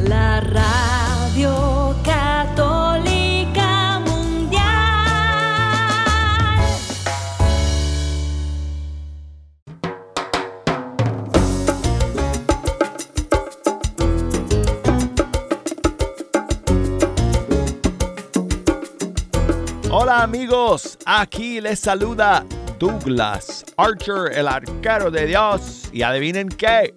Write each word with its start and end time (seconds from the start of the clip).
la 0.00 0.40
radio 0.40 1.94
católica 2.04 4.00
mundial. 4.00 4.64
Hola 19.90 20.22
amigos, 20.22 20.98
aquí 21.06 21.60
les 21.60 21.78
saluda 21.78 22.44
Douglas 22.78 23.64
Archer, 23.76 24.32
el 24.32 24.48
arquero 24.48 25.10
de 25.10 25.26
Dios. 25.26 25.88
Y 25.92 26.02
adivinen 26.02 26.48
qué, 26.48 26.94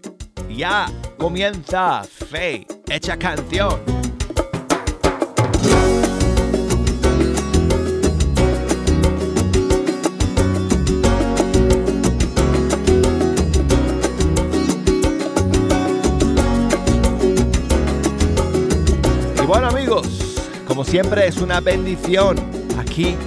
ya 0.49 0.87
comienza 1.17 2.03
Fe 2.03 2.65
Hecha 2.87 3.17
Canción. 3.17 3.79
Y 19.41 19.45
bueno 19.45 19.67
amigos, 19.67 20.35
como 20.67 20.83
siempre 20.83 21.27
es 21.27 21.37
una 21.37 21.59
bendición 21.61 22.37
aquí 22.77 23.17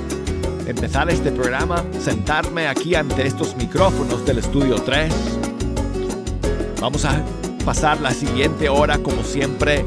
empezar 0.72 1.10
este 1.10 1.30
programa, 1.30 1.84
sentarme 2.00 2.66
aquí 2.66 2.94
ante 2.94 3.26
estos 3.26 3.54
micrófonos 3.56 4.24
del 4.24 4.38
estudio 4.38 4.76
3. 4.76 5.12
Vamos 6.80 7.04
a 7.04 7.22
pasar 7.64 8.00
la 8.00 8.10
siguiente 8.10 8.70
hora 8.70 8.98
como 8.98 9.22
siempre, 9.22 9.84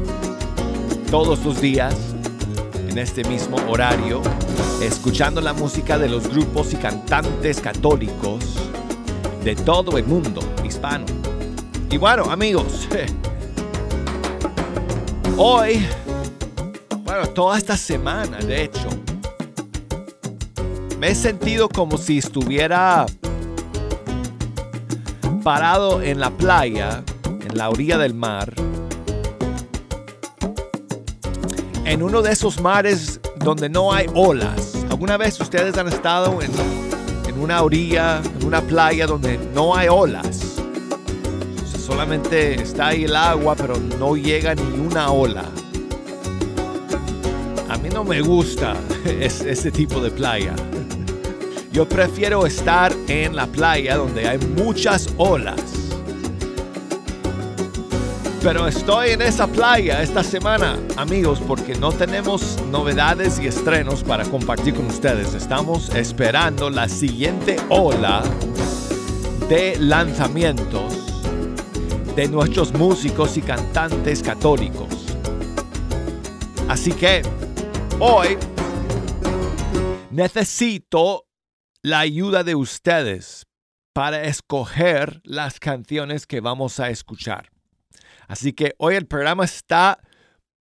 todos 1.10 1.44
los 1.44 1.60
días, 1.60 1.94
en 2.88 2.98
este 2.98 3.24
mismo 3.24 3.56
horario, 3.68 4.22
escuchando 4.80 5.40
la 5.40 5.52
música 5.52 5.98
de 5.98 6.08
los 6.08 6.28
grupos 6.28 6.72
y 6.72 6.76
cantantes 6.76 7.60
católicos 7.60 8.44
de 9.42 9.56
todo 9.56 9.98
el 9.98 10.04
mundo 10.04 10.40
hispano. 10.64 11.04
Y 11.90 11.96
bueno, 11.96 12.30
amigos, 12.30 12.86
hoy, 15.36 15.84
bueno, 17.02 17.26
toda 17.30 17.58
esta 17.58 17.76
semana, 17.76 18.38
de 18.38 18.64
hecho, 18.64 18.88
he 21.06 21.14
sentido 21.14 21.68
como 21.68 21.98
si 21.98 22.18
estuviera 22.18 23.06
parado 25.44 26.02
en 26.02 26.18
la 26.18 26.30
playa, 26.30 27.04
en 27.24 27.56
la 27.56 27.70
orilla 27.70 27.96
del 27.96 28.12
mar, 28.12 28.52
en 31.84 32.02
uno 32.02 32.22
de 32.22 32.32
esos 32.32 32.60
mares 32.60 33.20
donde 33.36 33.68
no 33.68 33.92
hay 33.92 34.06
olas. 34.14 34.74
¿Alguna 34.90 35.16
vez 35.16 35.40
ustedes 35.40 35.78
han 35.78 35.86
estado 35.86 36.42
en, 36.42 36.50
en 37.28 37.40
una 37.40 37.62
orilla, 37.62 38.20
en 38.40 38.44
una 38.44 38.60
playa 38.60 39.06
donde 39.06 39.38
no 39.54 39.76
hay 39.76 39.86
olas? 39.86 40.56
Solamente 41.86 42.60
está 42.60 42.88
ahí 42.88 43.04
el 43.04 43.14
agua, 43.14 43.54
pero 43.54 43.76
no 44.00 44.16
llega 44.16 44.56
ni 44.56 44.80
una 44.80 45.12
ola. 45.12 45.44
A 47.68 47.76
mí 47.76 47.90
no 47.90 48.02
me 48.02 48.20
gusta 48.22 48.74
ese 49.04 49.70
tipo 49.70 50.00
de 50.00 50.10
playa. 50.10 50.56
Yo 51.76 51.86
prefiero 51.86 52.46
estar 52.46 52.90
en 53.06 53.36
la 53.36 53.46
playa 53.46 53.98
donde 53.98 54.26
hay 54.26 54.38
muchas 54.38 55.10
olas. 55.18 55.60
Pero 58.42 58.66
estoy 58.66 59.10
en 59.10 59.20
esa 59.20 59.46
playa 59.46 60.00
esta 60.02 60.24
semana, 60.24 60.78
amigos, 60.96 61.38
porque 61.46 61.74
no 61.74 61.92
tenemos 61.92 62.56
novedades 62.70 63.38
y 63.38 63.48
estrenos 63.48 64.02
para 64.02 64.24
compartir 64.24 64.72
con 64.72 64.86
ustedes. 64.86 65.34
Estamos 65.34 65.94
esperando 65.94 66.70
la 66.70 66.88
siguiente 66.88 67.58
ola 67.68 68.22
de 69.50 69.76
lanzamientos 69.78 71.22
de 72.16 72.26
nuestros 72.28 72.72
músicos 72.72 73.36
y 73.36 73.42
cantantes 73.42 74.22
católicos. 74.22 74.88
Así 76.68 76.92
que 76.92 77.20
hoy 77.98 78.38
necesito 80.10 81.25
la 81.86 82.00
ayuda 82.00 82.42
de 82.42 82.56
ustedes 82.56 83.46
para 83.92 84.24
escoger 84.24 85.20
las 85.22 85.60
canciones 85.60 86.26
que 86.26 86.40
vamos 86.40 86.80
a 86.80 86.90
escuchar. 86.90 87.52
Así 88.26 88.52
que 88.52 88.74
hoy 88.78 88.96
el 88.96 89.06
programa 89.06 89.44
está 89.44 90.00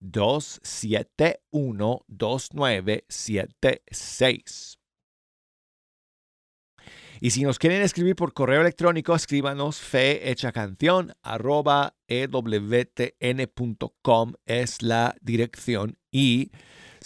271 0.01 2.01
2976. 2.07 4.77
Y 7.21 7.31
si 7.31 7.43
nos 7.43 7.59
quieren 7.59 7.81
escribir 7.81 8.17
por 8.17 8.33
correo 8.33 8.59
electrónico, 8.59 9.15
escríbanos 9.15 9.79
fehechacanción 9.79 11.13
arroba 11.21 11.95
ewtn.com 12.09 12.73
es 14.45 14.81
la 14.81 15.15
dirección 15.21 15.97
y 16.11 16.51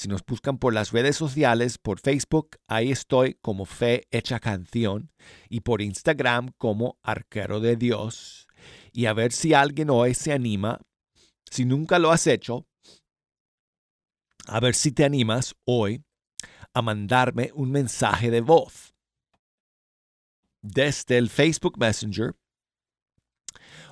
si 0.01 0.07
nos 0.07 0.25
buscan 0.25 0.57
por 0.57 0.74
las 0.74 0.94
redes 0.94 1.15
sociales, 1.15 1.77
por 1.77 2.00
Facebook, 2.00 2.57
ahí 2.68 2.92
estoy 2.92 3.36
como 3.36 3.65
Fe 3.65 4.07
Hecha 4.09 4.39
Canción 4.39 5.12
y 5.48 5.59
por 5.59 5.80
Instagram 5.80 6.53
como 6.57 6.98
Arquero 7.03 7.59
de 7.59 7.75
Dios. 7.75 8.48
Y 8.92 9.06
a 9.06 9.13
ver 9.13 9.31
si 9.31 9.53
alguien 9.53 9.92
hoy 9.92 10.15
se 10.15 10.33
anima, 10.33 10.81
si 11.51 11.65
nunca 11.65 12.00
lo 12.00 12.09
has 12.09 12.25
hecho, 12.25 12.65
a 14.48 14.59
ver 14.59 14.74
si 14.74 14.92
te 14.92 15.06
animas 15.06 15.53
hoy 15.65 16.03
a 16.74 16.81
mandarme 16.81 17.51
un 17.53 17.69
mensaje 17.69 18.31
de 18.31 18.42
voz 18.42 18.95
desde 20.63 21.19
el 21.19 21.30
Facebook 21.30 21.77
Messenger 21.77 22.36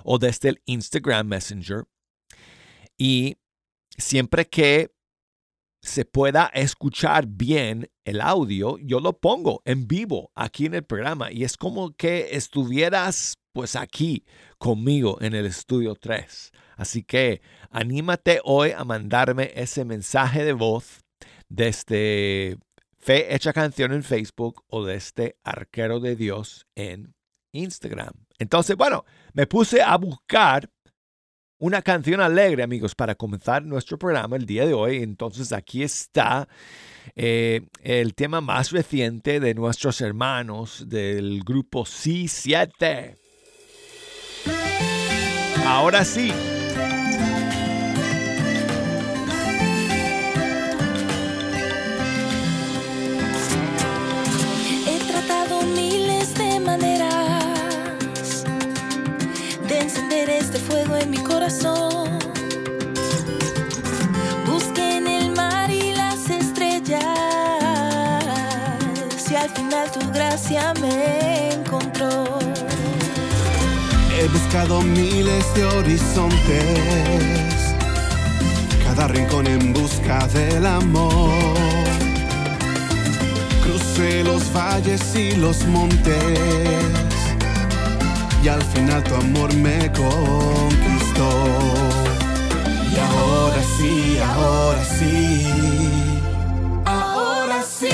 o 0.03 0.17
desde 0.17 0.49
el 0.49 0.61
Instagram 0.65 1.27
Messenger. 1.27 1.83
Y 2.97 3.37
siempre 3.95 4.49
que 4.49 4.91
se 5.81 6.05
pueda 6.05 6.47
escuchar 6.53 7.25
bien 7.27 7.89
el 8.03 8.21
audio, 8.21 8.77
yo 8.79 8.99
lo 8.99 9.13
pongo 9.13 9.61
en 9.65 9.87
vivo 9.87 10.31
aquí 10.35 10.65
en 10.65 10.73
el 10.73 10.83
programa 10.83 11.31
y 11.31 11.43
es 11.43 11.57
como 11.57 11.91
que 11.95 12.35
estuvieras 12.35 13.37
pues 13.53 13.75
aquí 13.75 14.25
conmigo 14.57 15.17
en 15.21 15.33
el 15.33 15.45
estudio 15.45 15.95
3. 15.95 16.51
Así 16.75 17.03
que 17.03 17.41
anímate 17.69 18.41
hoy 18.43 18.71
a 18.71 18.83
mandarme 18.83 19.51
ese 19.55 19.85
mensaje 19.85 20.43
de 20.43 20.53
voz 20.53 21.01
desde 21.47 22.57
Fe 22.97 23.33
Hecha 23.33 23.53
Canción 23.53 23.93
en 23.93 24.03
Facebook 24.03 24.63
o 24.67 24.85
desde 24.85 25.37
Arquero 25.43 25.99
de 25.99 26.15
Dios 26.15 26.67
en 26.75 27.13
Instagram. 27.51 28.13
Entonces, 28.37 28.75
bueno, 28.77 29.05
me 29.33 29.47
puse 29.47 29.81
a 29.81 29.97
buscar 29.97 30.69
una 31.59 31.81
canción 31.81 32.21
alegre, 32.21 32.63
amigos, 32.63 32.95
para 32.95 33.15
comenzar 33.15 33.63
nuestro 33.63 33.99
programa 33.99 34.37
el 34.37 34.45
día 34.45 34.65
de 34.65 34.73
hoy. 34.73 35.03
Entonces, 35.03 35.51
aquí 35.51 35.83
está 35.83 36.47
eh, 37.15 37.61
el 37.83 38.15
tema 38.15 38.41
más 38.41 38.71
reciente 38.71 39.39
de 39.39 39.53
nuestros 39.53 40.01
hermanos 40.01 40.85
del 40.87 41.43
grupo 41.43 41.83
C7. 41.83 43.15
Ahora 45.65 46.03
sí. 46.05 46.33
Fuego 60.69 60.95
en 60.97 61.09
mi 61.09 61.17
corazón. 61.17 62.19
Busqué 64.45 64.97
en 64.97 65.07
el 65.07 65.31
mar 65.31 65.71
y 65.71 65.93
las 65.93 66.29
estrellas 66.29 67.01
y 69.31 69.35
al 69.35 69.49
final 69.49 69.91
tu 69.91 70.11
gracia 70.11 70.73
me 70.81 71.53
encontró. 71.53 72.39
He 74.17 74.27
buscado 74.27 74.81
miles 74.81 75.45
de 75.55 75.63
horizontes, 75.65 77.59
cada 78.85 79.07
rincón 79.07 79.47
en 79.47 79.73
busca 79.73 80.27
del 80.27 80.65
amor. 80.65 81.31
Crucé 83.63 84.23
los 84.23 84.43
valles 84.53 85.15
y 85.15 85.35
los 85.35 85.65
montes, 85.67 86.29
y 88.43 88.47
al 88.47 88.61
final 88.61 89.03
tu 89.03 89.15
amor 89.15 89.53
me 89.55 89.91
conquistó. 89.91 91.29
Y 92.91 92.97
ahora 92.97 93.61
sí, 93.77 94.19
ahora 94.19 94.83
sí, 94.85 95.45
Ahora 96.85 97.61
sí 97.63 97.89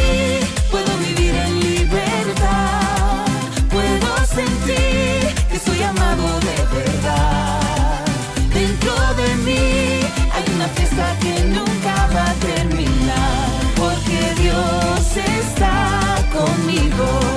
puedo 0.71 0.91
vivir 0.97 1.35
en 1.35 1.59
libertad. 1.59 3.25
Puedo 3.69 4.25
sentir 4.25 5.33
que 5.51 5.59
soy 5.59 5.81
amado 5.83 6.39
de 6.39 6.57
verdad. 6.75 8.05
Dentro 8.53 8.93
de 9.15 9.35
mí 9.45 10.01
hay 10.33 10.45
una 10.55 10.67
fiesta 10.69 11.15
que 11.21 11.43
nunca 11.45 12.09
va 12.15 12.29
a 12.29 12.33
terminar. 12.35 13.49
Porque 13.75 14.41
Dios 14.41 15.17
está 15.17 16.15
conmigo. 16.31 17.34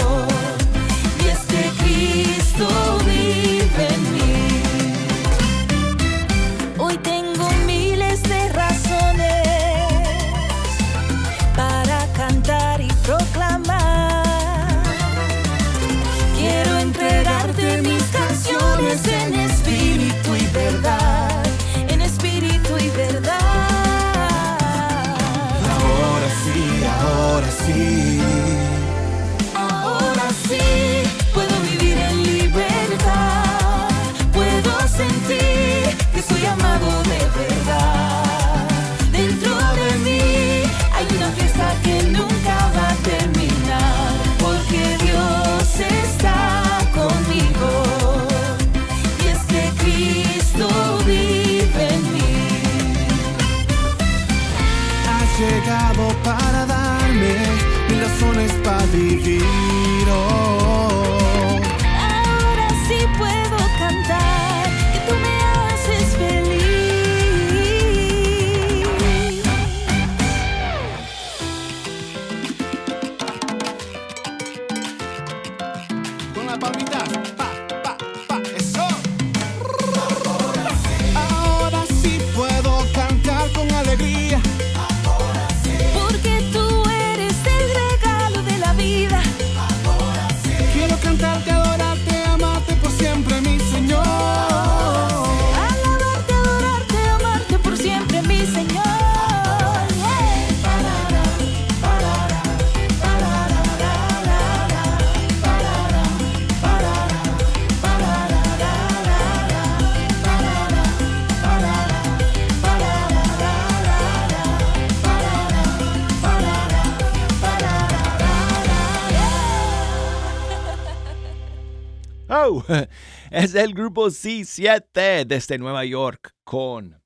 Oh, 122.31 122.63
es 123.31 123.55
el 123.55 123.73
grupo 123.73 124.07
C7 124.09 125.25
desde 125.25 125.57
Nueva 125.57 125.87
York 125.87 126.35
con 126.45 127.01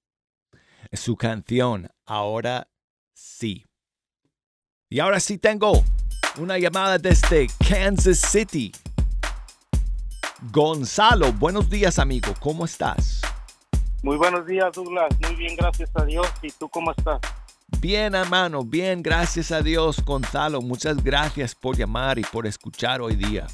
su 0.93 1.17
canción 1.17 1.89
Ahora 2.05 2.69
sí. 3.15 3.65
Y 4.91 4.99
ahora 4.99 5.21
sí 5.21 5.39
tengo 5.39 5.85
una 6.39 6.59
llamada 6.59 6.99
desde 6.99 7.47
Kansas 7.69 8.19
City. 8.19 8.73
Gonzalo, 10.51 11.33
buenos 11.35 11.71
días 11.71 12.01
amigo, 12.01 12.35
¿cómo 12.41 12.65
estás? 12.65 13.23
Muy 14.03 14.17
buenos 14.17 14.45
días, 14.45 14.73
Douglas. 14.75 15.09
Muy 15.21 15.37
bien, 15.37 15.55
gracias 15.55 15.89
a 15.95 16.05
Dios. 16.05 16.27
¿Y 16.43 16.51
tú 16.51 16.69
cómo 16.69 16.91
estás? 16.91 17.21
Bien 17.79 18.17
hermano, 18.17 18.65
bien, 18.65 19.01
gracias 19.03 19.53
a 19.53 19.63
Dios 19.63 20.05
Gonzalo. 20.05 20.61
Muchas 20.61 21.03
gracias 21.03 21.55
por 21.55 21.77
llamar 21.77 22.19
y 22.19 22.23
por 22.23 22.49
escuchar 22.49 23.01
hoy 23.01 23.15
día. 23.15 23.47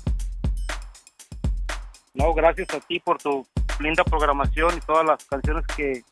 No, 2.18 2.34
gracias 2.34 2.68
a 2.74 2.80
ti 2.80 2.98
por 2.98 3.18
tu 3.18 3.46
linda 3.78 4.02
programación 4.02 4.76
y 4.76 4.80
todas 4.80 5.06
las 5.06 5.24
canciones 5.24 5.64
que, 5.76 6.02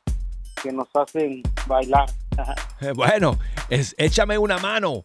que 0.63 0.73
nos 0.73 0.89
hacen 0.95 1.43
bailar. 1.67 2.09
Eh, 2.83 2.93
Bueno, 2.95 3.39
es, 3.71 3.95
échame 3.97 4.37
una 4.37 4.59
mano, 4.59 5.05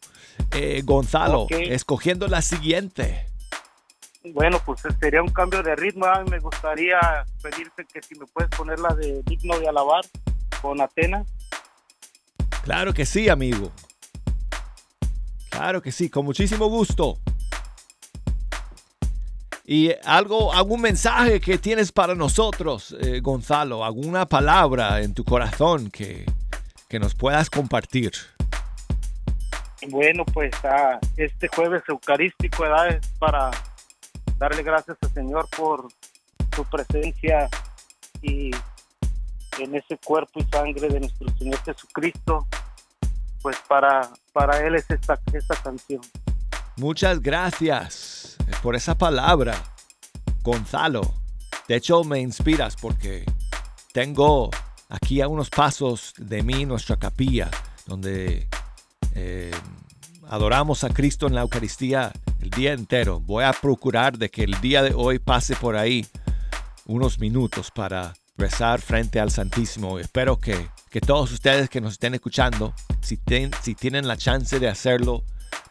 eh, 0.53 0.81
Gonzalo, 0.83 1.47
escogiendo 1.49 2.27
la 2.27 2.41
siguiente. 2.41 3.25
Bueno, 4.33 4.59
pues 4.65 4.81
sería 4.99 5.21
un 5.21 5.29
cambio 5.29 5.63
de 5.63 5.77
ritmo. 5.77 6.05
¿ah? 6.05 6.25
Me 6.29 6.39
gustaría 6.39 6.99
pedirte 7.41 7.85
que 7.85 8.01
si 8.01 8.15
me 8.15 8.25
puedes 8.25 8.49
poner 8.51 8.79
la 8.79 8.93
de 8.93 9.21
Digno 9.23 9.57
de 9.57 9.69
Alabar 9.69 10.03
con 10.61 10.81
Atena. 10.81 11.23
Claro 12.63 12.93
que 12.93 13.05
sí, 13.05 13.29
amigo. 13.29 13.71
Claro 15.49 15.81
que 15.81 15.93
sí, 15.93 16.09
con 16.09 16.25
muchísimo 16.25 16.67
gusto. 16.67 17.17
Y 19.73 19.95
algo, 20.03 20.53
algún 20.53 20.81
mensaje 20.81 21.39
que 21.39 21.57
tienes 21.57 21.93
para 21.93 22.13
nosotros, 22.13 22.93
eh, 22.99 23.21
Gonzalo, 23.21 23.85
alguna 23.85 24.25
palabra 24.25 24.99
en 24.99 25.13
tu 25.13 25.23
corazón 25.23 25.89
que, 25.89 26.25
que 26.89 26.99
nos 26.99 27.15
puedas 27.15 27.49
compartir. 27.49 28.11
Bueno, 29.87 30.25
pues 30.25 30.51
ah, 30.65 30.99
este 31.15 31.47
jueves 31.47 31.83
eucarístico 31.87 32.63
¿verdad? 32.63 32.89
es 32.89 33.07
para 33.17 33.49
darle 34.37 34.61
gracias 34.61 34.97
al 35.03 35.13
Señor 35.13 35.47
por, 35.55 35.87
su 36.53 36.65
presencia 36.65 37.47
y 38.21 38.51
en 39.57 39.73
ese 39.73 39.97
cuerpo 40.03 40.41
y 40.41 40.43
sangre 40.51 40.89
de 40.89 40.99
nuestro 40.99 41.29
Señor 41.37 41.63
Jesucristo, 41.63 42.45
pues 43.41 43.55
para, 43.69 44.01
para 44.33 44.67
Él 44.67 44.75
es 44.75 44.91
esta, 44.91 45.17
esta 45.31 45.55
canción. 45.63 46.01
Muchas 46.81 47.21
gracias 47.21 48.37
por 48.63 48.75
esa 48.75 48.97
palabra, 48.97 49.53
Gonzalo. 50.41 51.13
De 51.67 51.75
hecho, 51.75 52.03
me 52.03 52.19
inspiras 52.19 52.75
porque 52.75 53.23
tengo 53.93 54.49
aquí 54.89 55.21
a 55.21 55.27
unos 55.27 55.51
pasos 55.51 56.15
de 56.17 56.41
mí 56.41 56.65
nuestra 56.65 56.97
capilla, 56.97 57.51
donde 57.85 58.47
eh, 59.13 59.51
adoramos 60.27 60.83
a 60.83 60.89
Cristo 60.89 61.27
en 61.27 61.35
la 61.35 61.41
Eucaristía 61.41 62.11
el 62.39 62.49
día 62.49 62.73
entero. 62.73 63.19
Voy 63.19 63.43
a 63.43 63.53
procurar 63.53 64.17
de 64.17 64.31
que 64.31 64.43
el 64.43 64.59
día 64.59 64.81
de 64.81 64.95
hoy 64.95 65.19
pase 65.19 65.55
por 65.55 65.77
ahí 65.77 66.07
unos 66.87 67.19
minutos 67.19 67.69
para 67.69 68.15
rezar 68.37 68.81
frente 68.81 69.19
al 69.19 69.29
Santísimo. 69.29 69.99
Espero 69.99 70.39
que, 70.39 70.69
que 70.89 70.99
todos 70.99 71.31
ustedes 71.31 71.69
que 71.69 71.79
nos 71.79 71.93
estén 71.93 72.15
escuchando, 72.15 72.73
si, 73.01 73.19
si 73.61 73.75
tienen 73.75 74.07
la 74.07 74.17
chance 74.17 74.59
de 74.59 74.67
hacerlo 74.67 75.23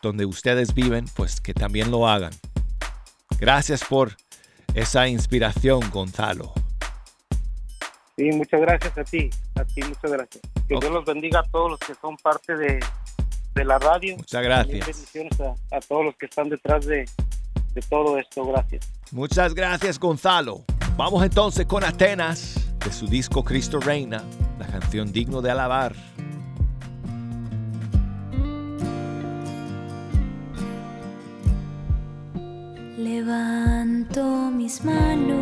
donde 0.03 0.25
ustedes 0.27 0.75
viven, 0.75 1.07
pues 1.15 1.41
que 1.41 1.55
también 1.55 1.91
lo 1.91 2.09
hagan. 2.09 2.33
Gracias 3.39 3.85
por 3.85 4.17
esa 4.75 5.09
inspiración, 5.09 5.81
Gonzalo. 5.91 6.53
Sí, 8.17 8.31
muchas 8.33 8.61
gracias 8.61 8.99
a 8.99 9.05
ti, 9.05 9.31
a 9.55 9.65
ti 9.65 9.83
muchas 9.83 10.13
gracias. 10.13 10.43
Que 10.69 10.77
Dios 10.79 10.93
los 10.93 11.05
bendiga 11.05 11.41
a 11.41 11.43
todos 11.45 11.71
los 11.71 11.81
que 11.81 11.95
son 11.95 12.17
parte 12.19 12.55
de, 12.55 12.81
de 13.55 13.65
la 13.65 13.79
radio. 13.79 14.17
Muchas 14.17 14.43
gracias. 14.43 14.87
bendiciones 14.87 15.41
a, 15.41 15.55
a, 15.77 15.81
todos 15.81 16.05
los 16.05 16.17
que 16.17 16.27
están 16.27 16.51
detrás 16.51 16.85
de, 16.85 17.09
de 17.73 17.83
todo 17.89 18.19
esto, 18.19 18.45
gracias. 18.45 18.91
Muchas 19.11 19.55
gracias, 19.55 19.99
Gonzalo. 19.99 20.65
Vamos 20.97 21.25
entonces 21.25 21.65
con 21.65 21.83
Atenas, 21.83 22.55
de 22.85 22.93
su 22.93 23.07
disco 23.07 23.43
Cristo 23.43 23.81
Reina, 23.81 24.23
la 24.59 24.67
canción 24.67 25.13
digno 25.13 25.41
de 25.41 25.51
alabar. 25.51 25.95
Levanto 33.03 34.51
mis 34.51 34.85
manos, 34.85 35.39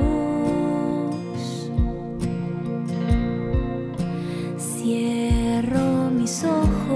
cierro 4.56 6.08
mis 6.12 6.44
ojos. 6.44 6.87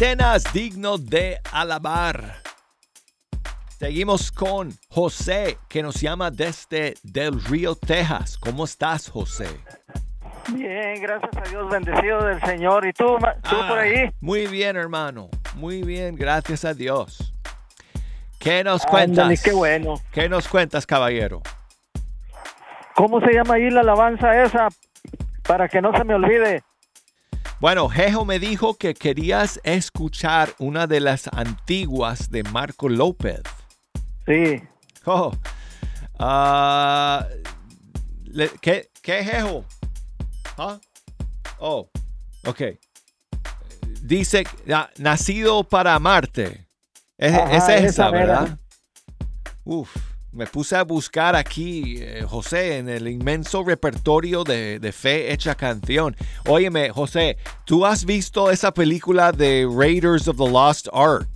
Atenas, 0.00 0.44
digno 0.54 0.96
de 0.96 1.38
alabar. 1.52 2.36
Seguimos 3.78 4.32
con 4.32 4.72
José, 4.88 5.58
que 5.68 5.82
nos 5.82 6.00
llama 6.00 6.30
desde 6.30 6.94
Del 7.02 7.38
Río, 7.44 7.74
Texas. 7.74 8.38
¿Cómo 8.38 8.64
estás, 8.64 9.10
José? 9.10 9.46
Bien, 10.54 11.02
gracias 11.02 11.30
a 11.36 11.50
Dios, 11.50 11.70
bendecido 11.70 12.24
del 12.24 12.40
Señor. 12.40 12.86
¿Y 12.86 12.94
tú, 12.94 13.18
tú 13.18 13.56
Ah, 13.60 13.66
por 13.68 13.78
ahí? 13.78 14.10
Muy 14.22 14.46
bien, 14.46 14.78
hermano. 14.78 15.28
Muy 15.56 15.82
bien, 15.82 16.16
gracias 16.16 16.64
a 16.64 16.72
Dios. 16.72 17.34
¿Qué 18.38 18.64
nos 18.64 18.86
Ándale, 18.86 19.14
cuentas? 19.16 19.42
qué 19.42 19.52
bueno. 19.52 19.94
¿Qué 20.12 20.30
nos 20.30 20.48
cuentas, 20.48 20.86
caballero? 20.86 21.42
¿Cómo 22.94 23.20
se 23.20 23.34
llama 23.34 23.56
ahí 23.56 23.68
la 23.68 23.82
alabanza 23.82 24.44
esa? 24.44 24.68
Para 25.46 25.68
que 25.68 25.82
no 25.82 25.92
se 25.94 26.04
me 26.04 26.14
olvide. 26.14 26.62
Bueno, 27.60 27.90
Jejo 27.90 28.24
me 28.24 28.38
dijo 28.38 28.72
que 28.74 28.94
querías 28.94 29.60
escuchar 29.64 30.54
una 30.58 30.86
de 30.86 30.98
las 30.98 31.28
antiguas 31.28 32.30
de 32.30 32.42
Marco 32.44 32.88
López. 32.88 33.42
Sí. 34.26 34.62
Oh, 35.04 35.30
ah, 36.18 37.26
¿qué, 38.62 38.88
¿Qué 39.02 39.24
Jejo? 39.24 39.66
¿Ah? 40.56 40.80
Oh, 41.58 41.90
ok. 42.46 42.62
Dice, 44.02 44.44
nacido 44.96 45.62
para 45.62 45.94
amarte. 45.94 46.66
Es, 47.18 47.34
Ajá, 47.34 47.50
es 47.56 47.62
esa, 47.64 47.76
esa. 47.76 48.10
¿verdad? 48.10 48.58
Uf, 49.64 49.94
me 50.32 50.46
puse 50.46 50.76
a 50.76 50.84
buscar 50.84 51.34
aquí, 51.34 51.96
eh, 51.98 52.24
José, 52.26 52.78
en 52.78 52.88
el 52.88 53.08
inmenso 53.08 53.64
repertorio 53.64 54.44
de, 54.44 54.78
de 54.78 54.92
Fe 54.92 55.32
Hecha 55.32 55.54
Canción. 55.54 56.16
Óyeme, 56.46 56.90
José, 56.90 57.36
¿tú 57.64 57.84
has 57.84 58.04
visto 58.04 58.50
esa 58.50 58.72
película 58.72 59.32
de 59.32 59.68
Raiders 59.70 60.28
of 60.28 60.36
the 60.36 60.48
Lost 60.48 60.88
Ark? 60.92 61.28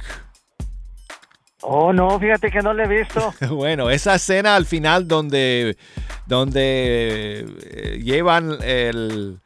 Oh, 1.67 1.93
no, 1.93 2.21
fíjate 2.21 2.51
que 2.51 2.61
no 2.61 2.75
le 2.75 2.85
he 2.85 2.89
visto. 2.89 3.35
Bueno, 3.49 3.91
esa 3.91 4.17
escena 4.17 4.55
al 4.55 4.67
final 4.67 5.09
donde, 5.09 5.79
donde 6.27 7.47
eh, 7.63 8.01
llevan 8.03 8.59
el, 8.63 9.41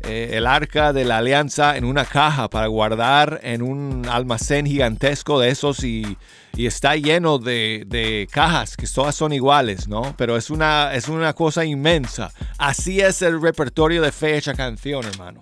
eh, 0.00 0.30
el 0.34 0.46
arca 0.46 0.92
de 0.92 1.04
la 1.04 1.18
alianza 1.18 1.76
en 1.76 1.84
una 1.84 2.04
caja 2.04 2.48
para 2.48 2.66
guardar 2.68 3.40
en 3.42 3.62
un 3.62 4.06
almacén 4.08 4.66
gigantesco 4.66 5.40
de 5.40 5.50
esos 5.50 5.82
y, 5.84 6.16
y 6.54 6.66
está 6.66 6.94
lleno 6.96 7.38
de, 7.38 7.84
de 7.86 8.28
cajas 8.30 8.76
que 8.76 8.86
todas 8.86 9.14
son 9.14 9.32
iguales, 9.32 9.88
¿no? 9.88 10.14
Pero 10.16 10.36
es 10.36 10.50
una, 10.50 10.94
es 10.94 11.08
una 11.08 11.32
cosa 11.32 11.64
inmensa. 11.64 12.32
Así 12.58 13.00
es 13.00 13.22
el 13.22 13.40
repertorio 13.40 14.02
de 14.02 14.12
fecha 14.12 14.54
canción, 14.54 15.04
hermano. 15.04 15.40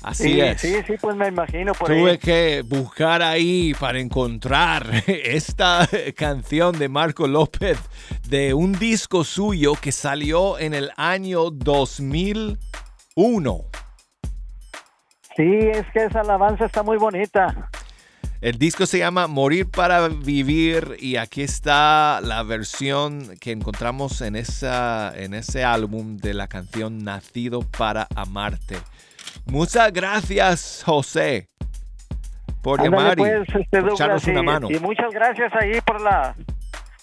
Así 0.00 0.34
sí, 0.34 0.40
es. 0.40 0.60
sí, 0.60 0.74
sí, 0.86 0.94
pues 1.00 1.16
me 1.16 1.26
imagino 1.28 1.74
por 1.74 1.88
Tuve 1.88 2.12
ahí. 2.12 2.18
que 2.18 2.62
buscar 2.64 3.20
ahí 3.20 3.74
para 3.78 3.98
encontrar 3.98 4.86
esta 5.06 5.88
canción 6.16 6.78
de 6.78 6.88
Marco 6.88 7.26
López 7.26 7.78
de 8.28 8.54
un 8.54 8.72
disco 8.78 9.24
suyo 9.24 9.74
que 9.74 9.90
salió 9.90 10.56
en 10.58 10.72
el 10.72 10.92
año 10.96 11.50
2001. 13.18 13.64
Sí, 15.36 15.42
es 15.42 15.86
que 15.92 16.04
esa 16.04 16.20
alabanza 16.20 16.66
está 16.66 16.84
muy 16.84 16.98
bonita. 16.98 17.68
El 18.40 18.56
disco 18.58 18.86
se 18.86 18.98
llama 18.98 19.26
Morir 19.26 19.68
para 19.68 20.06
Vivir 20.06 20.96
y 21.00 21.16
aquí 21.16 21.42
está 21.42 22.20
la 22.22 22.44
versión 22.44 23.36
que 23.40 23.50
encontramos 23.50 24.20
en, 24.20 24.36
esa, 24.36 25.12
en 25.16 25.34
ese 25.34 25.64
álbum 25.64 26.16
de 26.18 26.34
la 26.34 26.46
canción 26.46 27.02
Nacido 27.02 27.62
para 27.76 28.06
Amarte. 28.14 28.76
Muchas 29.46 29.92
gracias, 29.92 30.84
José, 30.86 31.48
por 32.62 32.80
Ándale, 32.80 32.96
llamar 32.96 33.18
y 33.18 33.22
pues, 33.22 33.62
este, 33.62 33.80
por 33.80 33.92
echarnos 33.92 34.24
una 34.28 34.42
mano. 34.44 34.70
Y, 34.70 34.78
muchas 34.78 35.10
gracias 35.10 35.52
ahí 35.60 35.80
por 35.80 36.00
la, 36.00 36.36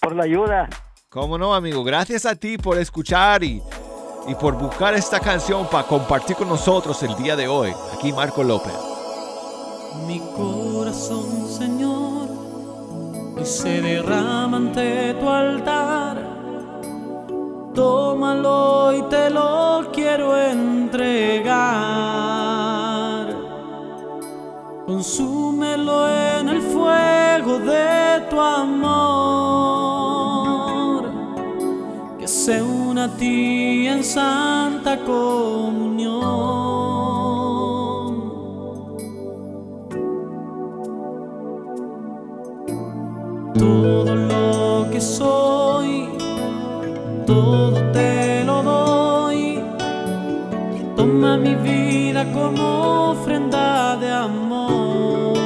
por 0.00 0.16
la 0.16 0.24
ayuda. 0.24 0.68
¿Cómo 1.10 1.36
no, 1.36 1.54
amigo? 1.54 1.84
Gracias 1.84 2.24
a 2.24 2.34
ti 2.34 2.56
por 2.56 2.78
escuchar 2.78 3.44
y, 3.44 3.60
y 4.28 4.34
por 4.34 4.54
buscar 4.54 4.94
esta 4.94 5.20
canción 5.20 5.66
para 5.66 5.86
compartir 5.86 6.36
con 6.36 6.48
nosotros 6.48 7.02
el 7.02 7.14
día 7.16 7.36
de 7.36 7.46
hoy. 7.48 7.72
Aquí 7.94 8.12
Marco 8.12 8.42
López. 8.42 8.74
Mi 10.06 10.20
corazón, 10.36 11.48
Señor, 11.48 12.28
hoy 13.36 13.46
se 13.46 13.80
derrama 13.80 14.56
ante 14.56 15.14
tu 15.14 15.28
altar. 15.28 16.36
Tómalo 17.74 18.92
y 18.92 19.02
te 19.02 19.30
lo 19.30 19.90
quiero 19.92 20.36
entregar. 20.36 21.46
Consúmelo 24.86 26.08
en 26.08 26.48
el 26.48 26.62
fuego 26.62 27.58
de 27.58 28.26
tu 28.30 28.40
amor. 28.40 29.35
Que 32.26 32.32
se 32.32 32.60
una 32.60 33.04
a 33.04 33.16
ti 33.16 33.86
en 33.86 34.02
santa 34.02 34.98
comunión. 35.04 36.16
todo 43.54 44.16
lo 44.16 44.90
que 44.90 45.00
soy, 45.00 46.08
todo 47.28 47.92
te 47.92 48.42
lo 48.44 48.60
doy. 48.64 49.60
Toma 50.96 51.36
mi 51.36 51.54
vida 51.54 52.24
como 52.32 53.12
ofrenda 53.12 53.96
de 53.98 54.10
amor. 54.10 55.38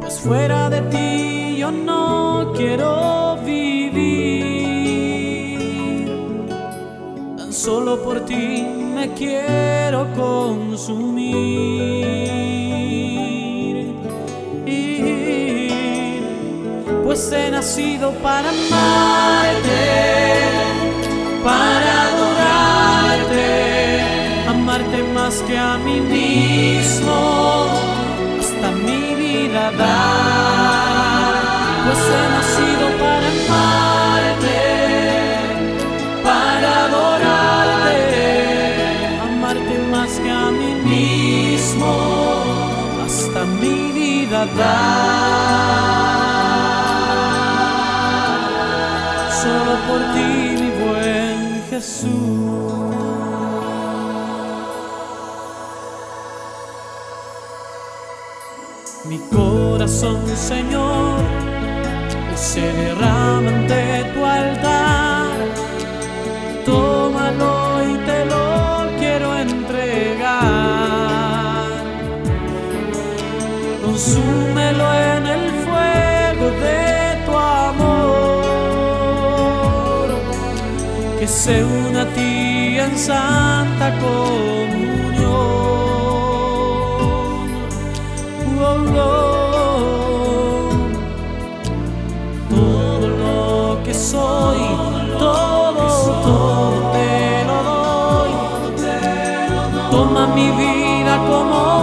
Pues 0.00 0.20
fuera 0.20 0.70
de 0.70 0.82
ti 0.82 1.56
yo 1.58 1.72
no 1.72 2.52
quiero 2.54 3.23
solo 7.64 8.02
por 8.02 8.20
ti 8.26 8.66
me 8.94 9.14
quiero 9.14 10.12
consumir. 10.12 11.34
Ir, 14.66 16.22
Pues 17.04 17.32
he 17.32 17.50
nacido 17.50 18.12
para 18.26 18.50
amarte, 18.50 19.82
para 21.42 21.90
adorarte, 22.08 23.48
amarte 24.46 25.02
más 25.14 25.34
que 25.46 25.56
a 25.56 25.78
mí 25.78 26.00
mismo, 26.00 27.16
hasta 28.40 28.70
mi 28.86 29.14
vida 29.14 29.62
dar. 29.82 31.34
Pues 31.84 32.00
he 32.14 32.24
nacido 32.36 32.84
para 33.02 33.26
amarte, 33.36 33.93
dar. 44.56 46.04
Solo 49.42 49.72
por 49.86 50.00
ti, 50.14 50.28
mi 50.60 50.70
buen 50.82 51.62
Jesús. 51.70 52.44
Mi 59.04 59.18
corazón, 59.30 60.16
Señor, 60.34 61.20
se 62.34 62.60
derrama 62.60 63.48
ante 63.50 64.12
tu 64.14 64.24
altar. 64.24 64.63
Consúmelo 73.94 74.92
en 74.92 75.24
el 75.24 75.50
fuego 75.62 76.46
de 76.64 77.16
tu 77.24 77.32
amor. 77.38 78.48
Que 81.20 81.28
se 81.28 81.64
una 81.64 82.02
a 82.02 82.06
ti 82.06 82.76
en 82.76 82.98
santa 82.98 83.92
comunión. 84.00 85.30
Oh, 88.58 88.82
oh. 88.98 89.14
Todo 92.50 93.06
lo 93.22 93.78
que 93.84 93.94
soy, 93.94 94.58
todo, 95.20 95.86
todo 96.24 96.90
te. 96.92 97.14
Toma 99.92 100.26
mi 100.34 100.50
vida 100.50 101.18
como 101.28 101.73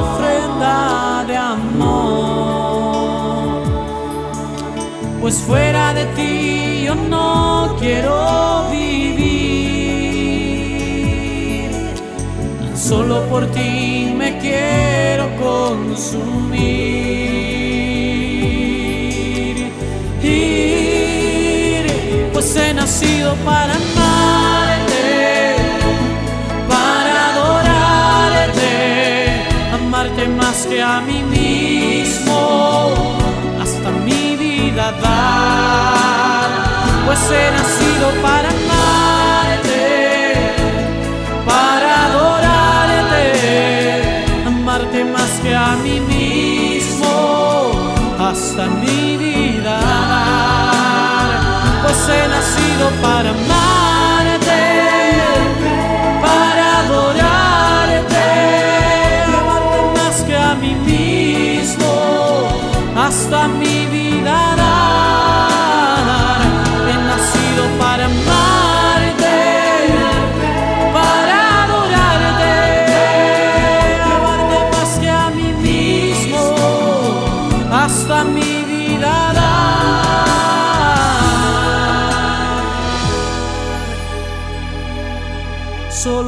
Pues 5.32 5.44
fuera 5.44 5.94
de 5.94 6.06
ti 6.08 6.84
yo 6.88 6.94
no 6.94 7.78
quiero 7.80 8.68
vivir. 8.70 9.32
Tan 12.60 12.78
solo 12.78 13.24
por 13.30 13.50
ti 13.52 14.14
me 14.14 14.38
quiero 14.40 15.30
consumir. 15.38 16.52
Ir, 20.22 21.86
pues 22.34 22.54
he 22.58 22.74
nacido 22.74 23.34
para 23.46 23.76
amarte, 23.76 25.56
para 26.68 27.30
adorarte, 27.32 28.74
amarte 29.76 30.28
más 30.28 30.66
que 30.66 30.82
a 30.82 31.00
mí 31.00 31.24
pues 37.06 37.20
he 37.32 37.52
nacido 37.52 38.12
para 38.22 38.50
amarte, 38.50 39.84
para 41.46 42.06
adorarte, 42.06 43.26
amarte 44.46 45.04
más 45.06 45.32
que 45.42 45.56
a 45.56 45.76
mí 45.78 46.00
mismo, 46.00 47.72
hasta 48.20 48.68
mi 48.68 49.18
vida. 49.18 49.80
Pues 51.84 52.10
he 52.10 52.28
nacido 52.28 52.90
para 53.02 53.30
amarte, 53.30 53.71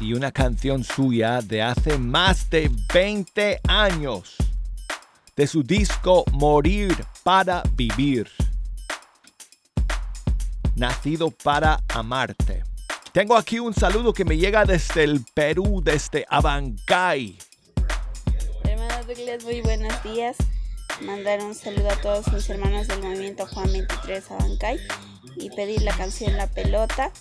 y 0.00 0.12
una 0.12 0.30
canción 0.30 0.84
suya 0.84 1.40
de 1.42 1.62
hace 1.62 1.98
más 1.98 2.48
de 2.50 2.70
20 2.92 3.60
años, 3.68 4.36
de 5.36 5.46
su 5.46 5.62
disco 5.62 6.24
Morir 6.32 6.96
para 7.24 7.62
Vivir. 7.74 8.30
Nacido 10.76 11.30
para 11.30 11.80
amarte. 11.88 12.62
Tengo 13.12 13.36
aquí 13.36 13.58
un 13.58 13.74
saludo 13.74 14.12
que 14.12 14.24
me 14.24 14.36
llega 14.36 14.64
desde 14.64 15.02
el 15.02 15.24
Perú, 15.34 15.80
desde 15.82 16.24
Abancay. 16.28 17.36
Hermano 18.64 19.04
Douglas, 19.06 19.44
muy 19.44 19.60
buenos 19.62 20.02
días. 20.04 20.36
Mandar 21.00 21.40
un 21.40 21.54
saludo 21.54 21.90
a 21.90 21.96
todos 22.00 22.32
mis 22.32 22.48
hermanos 22.50 22.86
del 22.86 23.02
movimiento 23.02 23.46
Juan 23.46 23.72
23 23.72 24.30
Abancay 24.30 24.78
y 25.36 25.50
pedir 25.50 25.82
la 25.82 25.96
canción 25.96 26.36
La 26.36 26.46
Pelota 26.48 27.12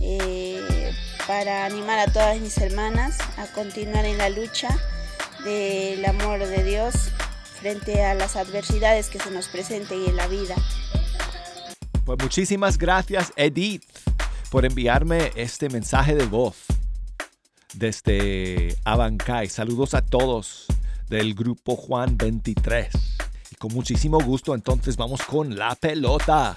eh, 0.00 0.92
para 1.28 1.66
animar 1.66 1.98
a 1.98 2.10
todas 2.10 2.40
mis 2.40 2.56
hermanas 2.56 3.18
a 3.36 3.46
continuar 3.48 4.06
en 4.06 4.16
la 4.16 4.30
lucha 4.30 4.70
del 5.44 6.02
amor 6.06 6.38
de 6.38 6.64
Dios 6.64 6.94
frente 7.60 8.02
a 8.02 8.14
las 8.14 8.34
adversidades 8.34 9.10
que 9.10 9.18
se 9.18 9.30
nos 9.30 9.46
presenten 9.48 10.06
en 10.06 10.16
la 10.16 10.26
vida. 10.26 10.54
Pues 12.06 12.18
muchísimas 12.22 12.78
gracias 12.78 13.30
Edith 13.36 13.84
por 14.50 14.64
enviarme 14.64 15.30
este 15.36 15.68
mensaje 15.68 16.14
de 16.14 16.24
voz 16.24 16.64
desde 17.74 18.74
Abancay. 18.84 19.50
Saludos 19.50 19.92
a 19.92 20.00
todos 20.00 20.64
del 21.10 21.34
grupo 21.34 21.76
Juan 21.76 22.16
23. 22.16 22.88
Y 23.50 23.54
con 23.56 23.74
muchísimo 23.74 24.18
gusto 24.18 24.54
entonces 24.54 24.96
vamos 24.96 25.20
con 25.20 25.58
La 25.58 25.74
Pelota, 25.74 26.54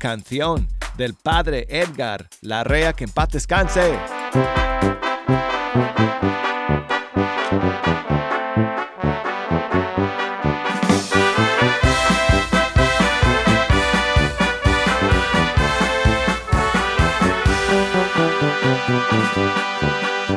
canción 0.00 0.66
del 0.96 1.14
padre 1.14 1.66
Edgar 1.68 2.26
Larrea, 2.40 2.94
que 2.94 3.04
en 3.04 3.10
paz 3.10 3.28
descanse. 3.28 3.98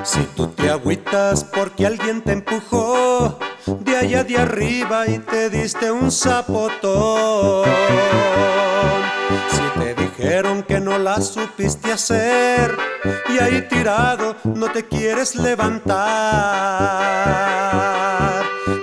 Si 0.03 0.23
tú 0.35 0.47
te 0.49 0.69
agüitas 0.69 1.45
porque 1.45 1.87
alguien 1.87 2.21
te 2.21 2.33
empujó 2.33 3.39
de 3.65 3.95
allá 3.95 4.25
de 4.25 4.37
arriba 4.37 5.07
y 5.07 5.19
te 5.19 5.49
diste 5.49 5.89
un 5.89 6.11
zapotón. 6.11 7.63
No 10.93 10.99
la 10.99 11.19
supiste 11.21 11.91
hacer 11.91 12.77
y 13.33 13.39
ahí 13.39 13.67
tirado 13.67 14.35
no 14.43 14.71
te 14.71 14.87
quieres 14.87 15.35
levantar. 15.35 15.97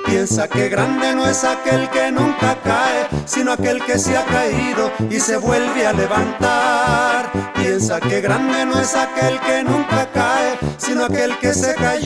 Piensa 0.07 0.49
que 0.49 0.69
grande 0.69 1.15
no 1.15 1.25
es 1.29 1.45
aquel 1.45 1.89
que 1.91 2.11
nunca 2.11 2.57
cae, 2.65 3.07
sino 3.27 3.53
aquel 3.53 3.85
que 3.85 3.97
se 3.97 4.17
ha 4.17 4.25
caído 4.25 4.91
y 5.09 5.21
se 5.21 5.37
vuelve 5.37 5.87
a 5.87 5.93
levantar. 5.93 7.31
Piensa 7.55 8.01
que 8.01 8.21
grande 8.21 8.67
no 8.67 8.81
es 8.81 8.97
aquel 8.97 9.39
que 9.41 9.63
nunca 9.63 10.11
cae, 10.13 10.59
sino 10.79 11.05
aquel 11.05 11.39
que 11.39 11.55
se 11.55 11.77
cayó 11.77 12.00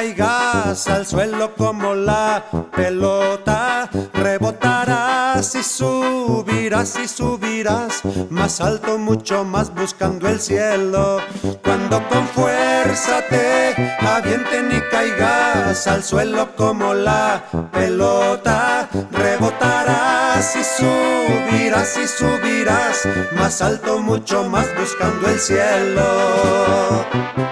caigas 0.00 0.88
al 0.88 1.06
suelo 1.06 1.54
como 1.54 1.94
la 1.94 2.42
pelota, 2.74 3.86
rebotarás 4.14 5.54
y 5.54 5.62
subirás 5.62 6.98
y 6.98 7.06
subirás 7.06 8.00
más 8.30 8.62
alto, 8.62 8.96
mucho 8.96 9.44
más 9.44 9.74
buscando 9.74 10.26
el 10.26 10.40
cielo. 10.40 11.18
Cuando 11.62 12.02
con 12.08 12.26
fuerza 12.28 13.20
te 13.28 13.74
avienten 14.00 14.72
y 14.72 14.80
caigas 14.90 15.86
al 15.86 16.02
suelo 16.02 16.56
como 16.56 16.94
la 16.94 17.44
pelota, 17.70 18.88
rebotarás 19.12 20.56
y 20.56 20.64
subirás 20.64 21.98
y 21.98 22.08
subirás 22.08 23.06
más 23.32 23.60
alto, 23.60 23.98
mucho 23.98 24.44
más 24.44 24.66
buscando 24.78 25.28
el 25.28 25.38
cielo. 25.38 27.49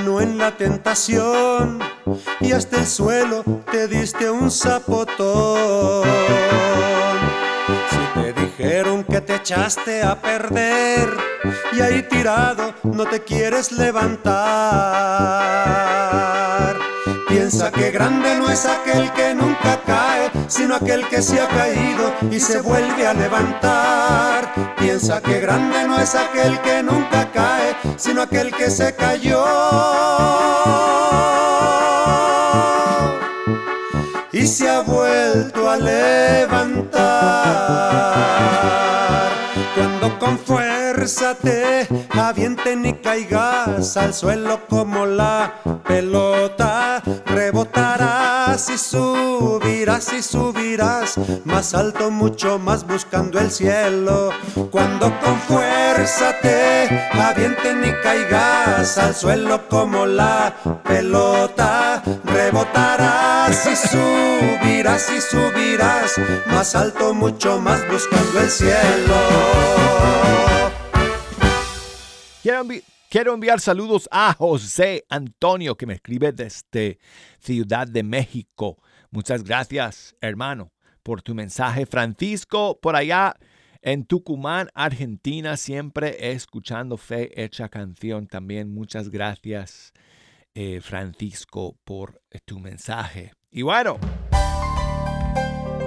Ganó 0.00 0.20
en 0.20 0.38
la 0.38 0.56
tentación 0.56 1.78
y 2.40 2.52
hasta 2.52 2.78
el 2.78 2.86
suelo 2.86 3.44
te 3.70 3.86
diste 3.86 4.30
un 4.30 4.50
zapotón. 4.50 6.08
Si 7.90 7.98
te 8.20 8.32
dijeron 8.32 9.04
que 9.04 9.20
te 9.20 9.34
echaste 9.36 10.02
a 10.02 10.18
perder 10.20 11.10
y 11.72 11.82
ahí 11.82 12.02
tirado 12.08 12.72
no 12.82 13.04
te 13.04 13.20
quieres 13.20 13.72
levantar. 13.72 14.30
Piensa 17.30 17.70
que 17.70 17.92
grande 17.92 18.36
no 18.36 18.50
es 18.50 18.66
aquel 18.66 19.12
que 19.12 19.34
nunca 19.34 19.80
cae, 19.86 20.30
sino 20.48 20.74
aquel 20.74 21.06
que 21.08 21.22
se 21.22 21.40
ha 21.40 21.46
caído 21.46 22.12
y 22.30 22.40
se 22.40 22.60
vuelve 22.60 23.06
a 23.06 23.14
levantar. 23.14 24.74
Piensa 24.76 25.20
que 25.22 25.38
grande 25.38 25.86
no 25.86 25.98
es 26.00 26.14
aquel 26.16 26.60
que 26.60 26.82
nunca 26.82 27.30
cae, 27.32 27.76
sino 27.96 28.22
aquel 28.22 28.52
que 28.52 28.68
se 28.68 28.94
cayó 28.96 29.44
y 34.32 34.46
se 34.46 34.68
ha 34.68 34.80
a 34.80 35.76
levantar. 35.76 37.00
Cuando 39.76 40.18
con 40.18 40.38
te 41.00 41.88
avienten 42.10 42.84
y 42.84 42.92
caigas 42.92 43.96
al 43.96 44.12
suelo 44.12 44.60
como 44.68 45.06
la 45.06 45.54
pelota, 45.86 47.02
rebotarás 47.24 48.68
y 48.68 48.76
subirás 48.76 50.12
y 50.12 50.22
subirás 50.22 51.14
más 51.44 51.72
alto, 51.74 52.10
mucho 52.10 52.58
más 52.58 52.86
buscando 52.86 53.38
el 53.38 53.50
cielo. 53.50 54.30
Cuando 54.70 55.10
con 55.20 55.40
fuerza 55.40 56.34
te 56.42 57.10
avienten 57.18 57.82
y 57.82 57.92
caigas 58.02 58.98
al 58.98 59.14
suelo 59.14 59.68
como 59.70 60.04
la 60.04 60.54
pelota, 60.84 62.02
rebotarás 62.24 63.66
y 63.66 63.74
subirás 63.74 65.10
y 65.16 65.20
subirás 65.22 66.20
más 66.46 66.74
alto, 66.74 67.14
mucho 67.14 67.58
más 67.58 67.80
buscando 67.90 68.40
el 68.40 68.50
cielo. 68.50 70.39
Quiero, 72.42 72.64
envi- 72.64 72.82
quiero 73.10 73.34
enviar 73.34 73.60
saludos 73.60 74.08
a 74.10 74.32
José 74.34 75.04
Antonio 75.08 75.76
que 75.76 75.86
me 75.86 75.94
escribe 75.94 76.32
desde 76.32 76.98
Ciudad 77.38 77.86
de 77.86 78.02
México. 78.02 78.78
Muchas 79.10 79.44
gracias, 79.44 80.14
hermano, 80.20 80.72
por 81.02 81.20
tu 81.22 81.34
mensaje. 81.34 81.84
Francisco, 81.86 82.78
por 82.80 82.96
allá 82.96 83.34
en 83.82 84.04
Tucumán, 84.04 84.68
Argentina, 84.74 85.56
siempre 85.56 86.32
escuchando 86.32 86.96
Fe 86.96 87.30
Hecha 87.42 87.68
Canción. 87.68 88.26
También 88.26 88.72
muchas 88.72 89.10
gracias, 89.10 89.92
eh, 90.54 90.80
Francisco, 90.80 91.76
por 91.84 92.22
tu 92.46 92.58
mensaje. 92.58 93.32
Y 93.50 93.62
bueno, 93.62 93.98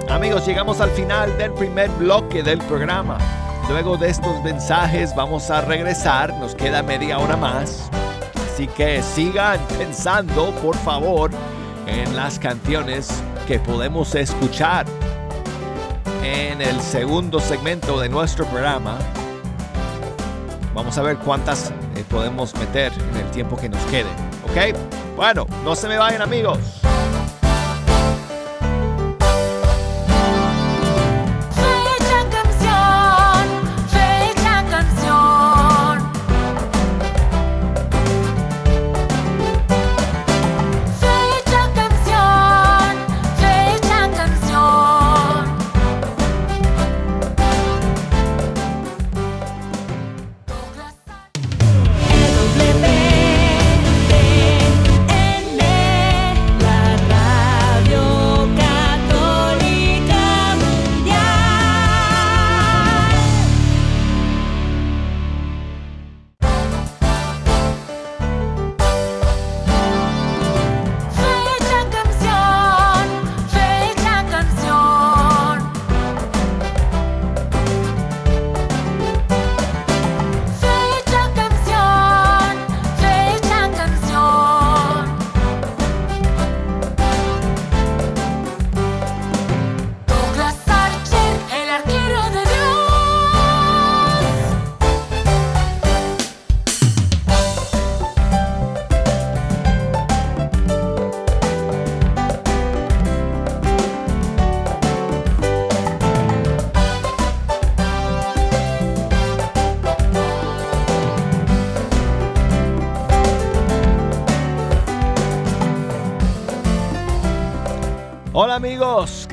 amigos, 0.08 0.46
llegamos 0.46 0.80
al 0.80 0.90
final 0.90 1.36
del 1.36 1.52
primer 1.54 1.90
bloque 1.90 2.42
del 2.42 2.58
programa. 2.58 3.18
Luego 3.68 3.96
de 3.96 4.10
estos 4.10 4.42
mensajes 4.42 5.14
vamos 5.14 5.50
a 5.50 5.62
regresar, 5.62 6.34
nos 6.34 6.54
queda 6.54 6.82
media 6.82 7.18
hora 7.18 7.36
más. 7.36 7.90
Así 8.52 8.68
que 8.68 9.02
sigan 9.02 9.58
pensando, 9.78 10.50
por 10.62 10.76
favor, 10.76 11.30
en 11.86 12.14
las 12.14 12.38
canciones 12.38 13.08
que 13.46 13.58
podemos 13.58 14.14
escuchar 14.14 14.86
en 16.22 16.60
el 16.60 16.80
segundo 16.80 17.40
segmento 17.40 17.98
de 18.00 18.08
nuestro 18.08 18.46
programa. 18.46 18.98
Vamos 20.74 20.98
a 20.98 21.02
ver 21.02 21.16
cuántas 21.18 21.70
eh, 21.70 22.04
podemos 22.08 22.54
meter 22.54 22.92
en 22.92 23.16
el 23.16 23.30
tiempo 23.30 23.56
que 23.56 23.68
nos 23.68 23.82
quede. 23.84 24.10
¿Ok? 24.44 24.76
Bueno, 25.16 25.46
no 25.64 25.74
se 25.74 25.88
me 25.88 25.96
vayan 25.96 26.22
amigos. 26.22 26.58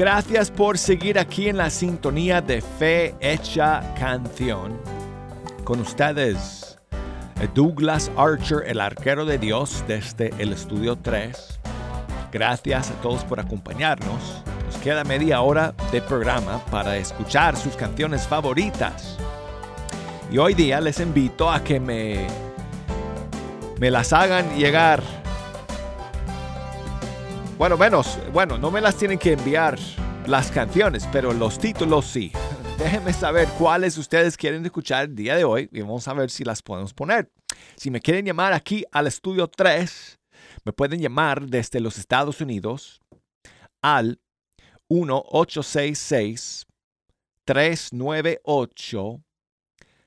Gracias 0.01 0.49
por 0.49 0.79
seguir 0.79 1.19
aquí 1.19 1.47
en 1.47 1.57
la 1.57 1.69
sintonía 1.69 2.41
de 2.41 2.59
Fe 2.59 3.13
Hecha 3.19 3.83
Canción. 3.93 4.81
Con 5.63 5.79
ustedes, 5.79 6.79
Douglas 7.53 8.09
Archer, 8.17 8.63
el 8.65 8.81
arquero 8.81 9.25
de 9.25 9.37
Dios 9.37 9.83
desde 9.87 10.33
el 10.39 10.53
estudio 10.53 10.95
3. 10.95 11.59
Gracias 12.31 12.89
a 12.89 12.93
todos 12.95 13.23
por 13.23 13.39
acompañarnos. 13.39 14.41
Nos 14.65 14.77
queda 14.77 15.03
media 15.03 15.41
hora 15.41 15.75
de 15.91 16.01
programa 16.01 16.65
para 16.71 16.97
escuchar 16.97 17.55
sus 17.55 17.75
canciones 17.75 18.27
favoritas. 18.27 19.19
Y 20.31 20.39
hoy 20.39 20.55
día 20.55 20.81
les 20.81 20.99
invito 20.99 21.51
a 21.51 21.63
que 21.63 21.79
me, 21.79 22.25
me 23.77 23.91
las 23.91 24.13
hagan 24.13 24.57
llegar 24.57 25.20
bueno, 27.61 27.77
menos, 27.77 28.17
bueno, 28.33 28.57
no 28.57 28.71
me 28.71 28.81
las 28.81 28.97
tienen 28.97 29.19
que 29.19 29.33
enviar 29.33 29.77
las 30.25 30.49
canciones, 30.49 31.07
pero 31.11 31.31
los 31.31 31.59
títulos 31.59 32.07
sí. 32.07 32.31
Déjenme 32.79 33.13
saber 33.13 33.47
cuáles 33.49 33.99
ustedes 33.99 34.35
quieren 34.35 34.65
escuchar 34.65 35.05
el 35.05 35.15
día 35.15 35.35
de 35.35 35.43
hoy 35.43 35.69
y 35.71 35.81
vamos 35.81 36.07
a 36.07 36.15
ver 36.15 36.31
si 36.31 36.43
las 36.43 36.63
podemos 36.63 36.91
poner. 36.91 37.31
Si 37.75 37.91
me 37.91 38.01
quieren 38.01 38.25
llamar 38.25 38.53
aquí 38.53 38.83
al 38.91 39.05
estudio 39.05 39.47
3, 39.47 40.19
me 40.65 40.73
pueden 40.73 41.01
llamar 41.01 41.45
desde 41.45 41.79
los 41.79 41.99
Estados 41.99 42.41
Unidos 42.41 42.99
al 43.83 44.19
1866 44.89 46.65
398 47.45 49.21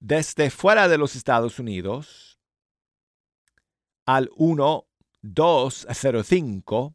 desde 0.00 0.50
fuera 0.50 0.88
de 0.88 0.98
los 0.98 1.14
Estados 1.14 1.58
Unidos 1.58 2.38
al 4.06 4.30
1-205 4.30 6.94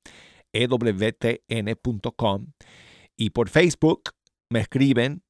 ewtn.com 0.53 2.47
y 3.17 3.31
por 3.31 3.49
Facebook 3.49 4.11
me 4.51 4.59
escriben 4.61 5.23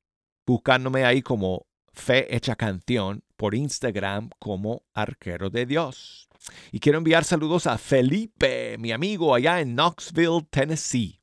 buscándome 0.46 1.04
ahí 1.04 1.22
como 1.22 1.66
Fe 1.92 2.34
Hecha 2.34 2.56
Canción, 2.56 3.22
por 3.36 3.54
Instagram 3.54 4.30
como 4.38 4.86
Arquero 4.94 5.50
de 5.50 5.66
Dios. 5.66 6.30
Y 6.72 6.80
quiero 6.80 6.98
enviar 6.98 7.24
saludos 7.24 7.66
a 7.66 7.78
Felipe, 7.78 8.76
mi 8.78 8.92
amigo 8.92 9.34
allá 9.34 9.60
en 9.60 9.74
Knoxville, 9.74 10.46
Tennessee, 10.50 11.20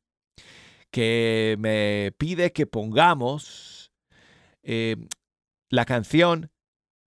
que 0.89 1.55
me 1.59 2.13
pide 2.17 2.51
que 2.51 2.65
pongamos 2.65 3.91
eh, 4.63 4.95
la 5.69 5.85
canción 5.85 6.51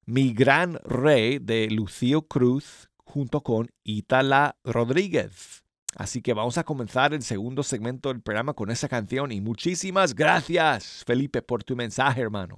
Mi 0.06 0.32
Gran 0.32 0.78
Rey 0.84 1.38
de 1.38 1.68
Lucio 1.70 2.22
Cruz 2.22 2.90
junto 3.04 3.42
con 3.42 3.70
Itala 3.84 4.56
Rodríguez. 4.64 5.64
Así 5.96 6.22
que 6.22 6.34
vamos 6.34 6.58
a 6.58 6.64
comenzar 6.64 7.14
el 7.14 7.22
segundo 7.22 7.62
segmento 7.62 8.08
del 8.08 8.20
programa 8.20 8.54
con 8.54 8.70
esa 8.70 8.88
canción 8.88 9.30
y 9.30 9.40
muchísimas 9.40 10.14
gracias, 10.14 11.04
Felipe, 11.06 11.40
por 11.40 11.62
tu 11.62 11.76
mensaje, 11.76 12.20
hermano. 12.20 12.56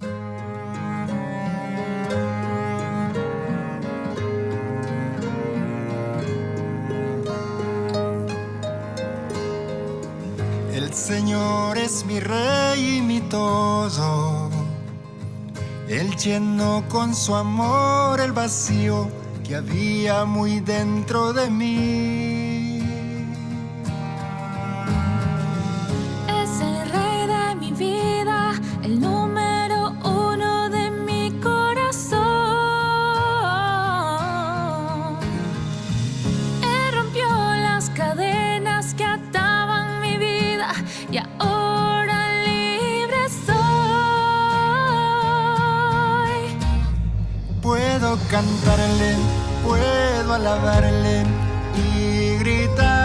El 10.87 10.93
Señor 10.93 11.77
es 11.77 12.05
mi 12.05 12.21
rey 12.21 12.99
y 12.99 13.01
mi 13.01 13.19
todo. 13.19 14.49
Él 15.89 16.15
llenó 16.15 16.81
con 16.87 17.13
su 17.13 17.35
amor 17.35 18.21
el 18.21 18.31
vacío 18.31 19.09
que 19.45 19.57
había 19.57 20.23
muy 20.23 20.61
dentro 20.61 21.33
de 21.33 21.49
mí. 21.49 22.76
alabarle 50.37 51.23
y 51.75 52.37
gritar. 52.37 52.96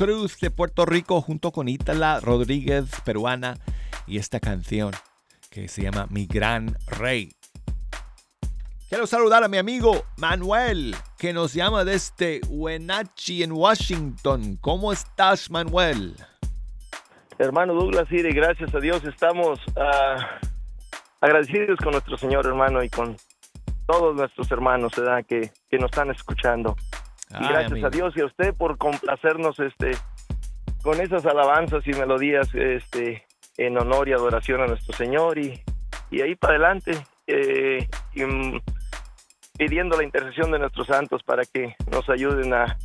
Cruz 0.00 0.40
de 0.40 0.50
Puerto 0.50 0.86
Rico 0.86 1.20
junto 1.20 1.52
con 1.52 1.68
Itala 1.68 2.20
Rodríguez, 2.20 2.86
peruana, 3.04 3.58
y 4.06 4.16
esta 4.16 4.40
canción 4.40 4.92
que 5.50 5.68
se 5.68 5.82
llama 5.82 6.06
Mi 6.08 6.24
Gran 6.24 6.74
Rey. 6.86 7.34
Quiero 8.88 9.06
saludar 9.06 9.44
a 9.44 9.48
mi 9.48 9.58
amigo 9.58 10.06
Manuel, 10.16 10.96
que 11.18 11.34
nos 11.34 11.52
llama 11.52 11.84
desde 11.84 12.40
Wenatchee 12.48 13.42
en 13.42 13.52
Washington. 13.52 14.56
¿Cómo 14.62 14.90
estás, 14.90 15.50
Manuel? 15.50 16.16
Hermano 17.36 17.74
Douglas, 17.74 18.08
de 18.08 18.30
gracias 18.30 18.74
a 18.74 18.80
Dios 18.80 19.04
estamos 19.04 19.60
ah, 19.76 20.40
agradecidos 21.20 21.78
con 21.78 21.92
nuestro 21.92 22.16
Señor, 22.16 22.46
hermano, 22.46 22.82
y 22.82 22.88
con 22.88 23.18
todos 23.86 24.16
nuestros 24.16 24.50
hermanos. 24.50 24.94
Que, 25.28 25.52
que 25.68 25.76
nos 25.76 25.90
están 25.90 26.10
escuchando. 26.10 26.74
Y 27.38 27.46
gracias 27.46 27.72
amigo. 27.72 27.86
a 27.86 27.90
Dios 27.90 28.14
y 28.16 28.20
a 28.20 28.26
usted 28.26 28.54
por 28.54 28.76
complacernos 28.76 29.58
este 29.60 29.92
con 30.82 31.00
esas 31.00 31.24
alabanzas 31.26 31.86
y 31.86 31.92
melodías 31.92 32.48
este 32.54 33.24
en 33.56 33.78
honor 33.78 34.08
y 34.08 34.12
adoración 34.12 34.62
a 34.62 34.66
nuestro 34.66 34.96
Señor 34.96 35.38
y, 35.38 35.62
y 36.10 36.22
ahí 36.22 36.34
para 36.34 36.54
adelante 36.54 36.92
eh, 37.26 37.86
y, 38.14 38.24
mm, 38.24 38.60
pidiendo 39.58 39.96
la 39.96 40.04
intercesión 40.04 40.50
de 40.50 40.58
nuestros 40.58 40.86
santos 40.86 41.22
para 41.22 41.44
que 41.44 41.76
nos 41.92 42.08
ayuden 42.08 42.54
a, 42.54 42.78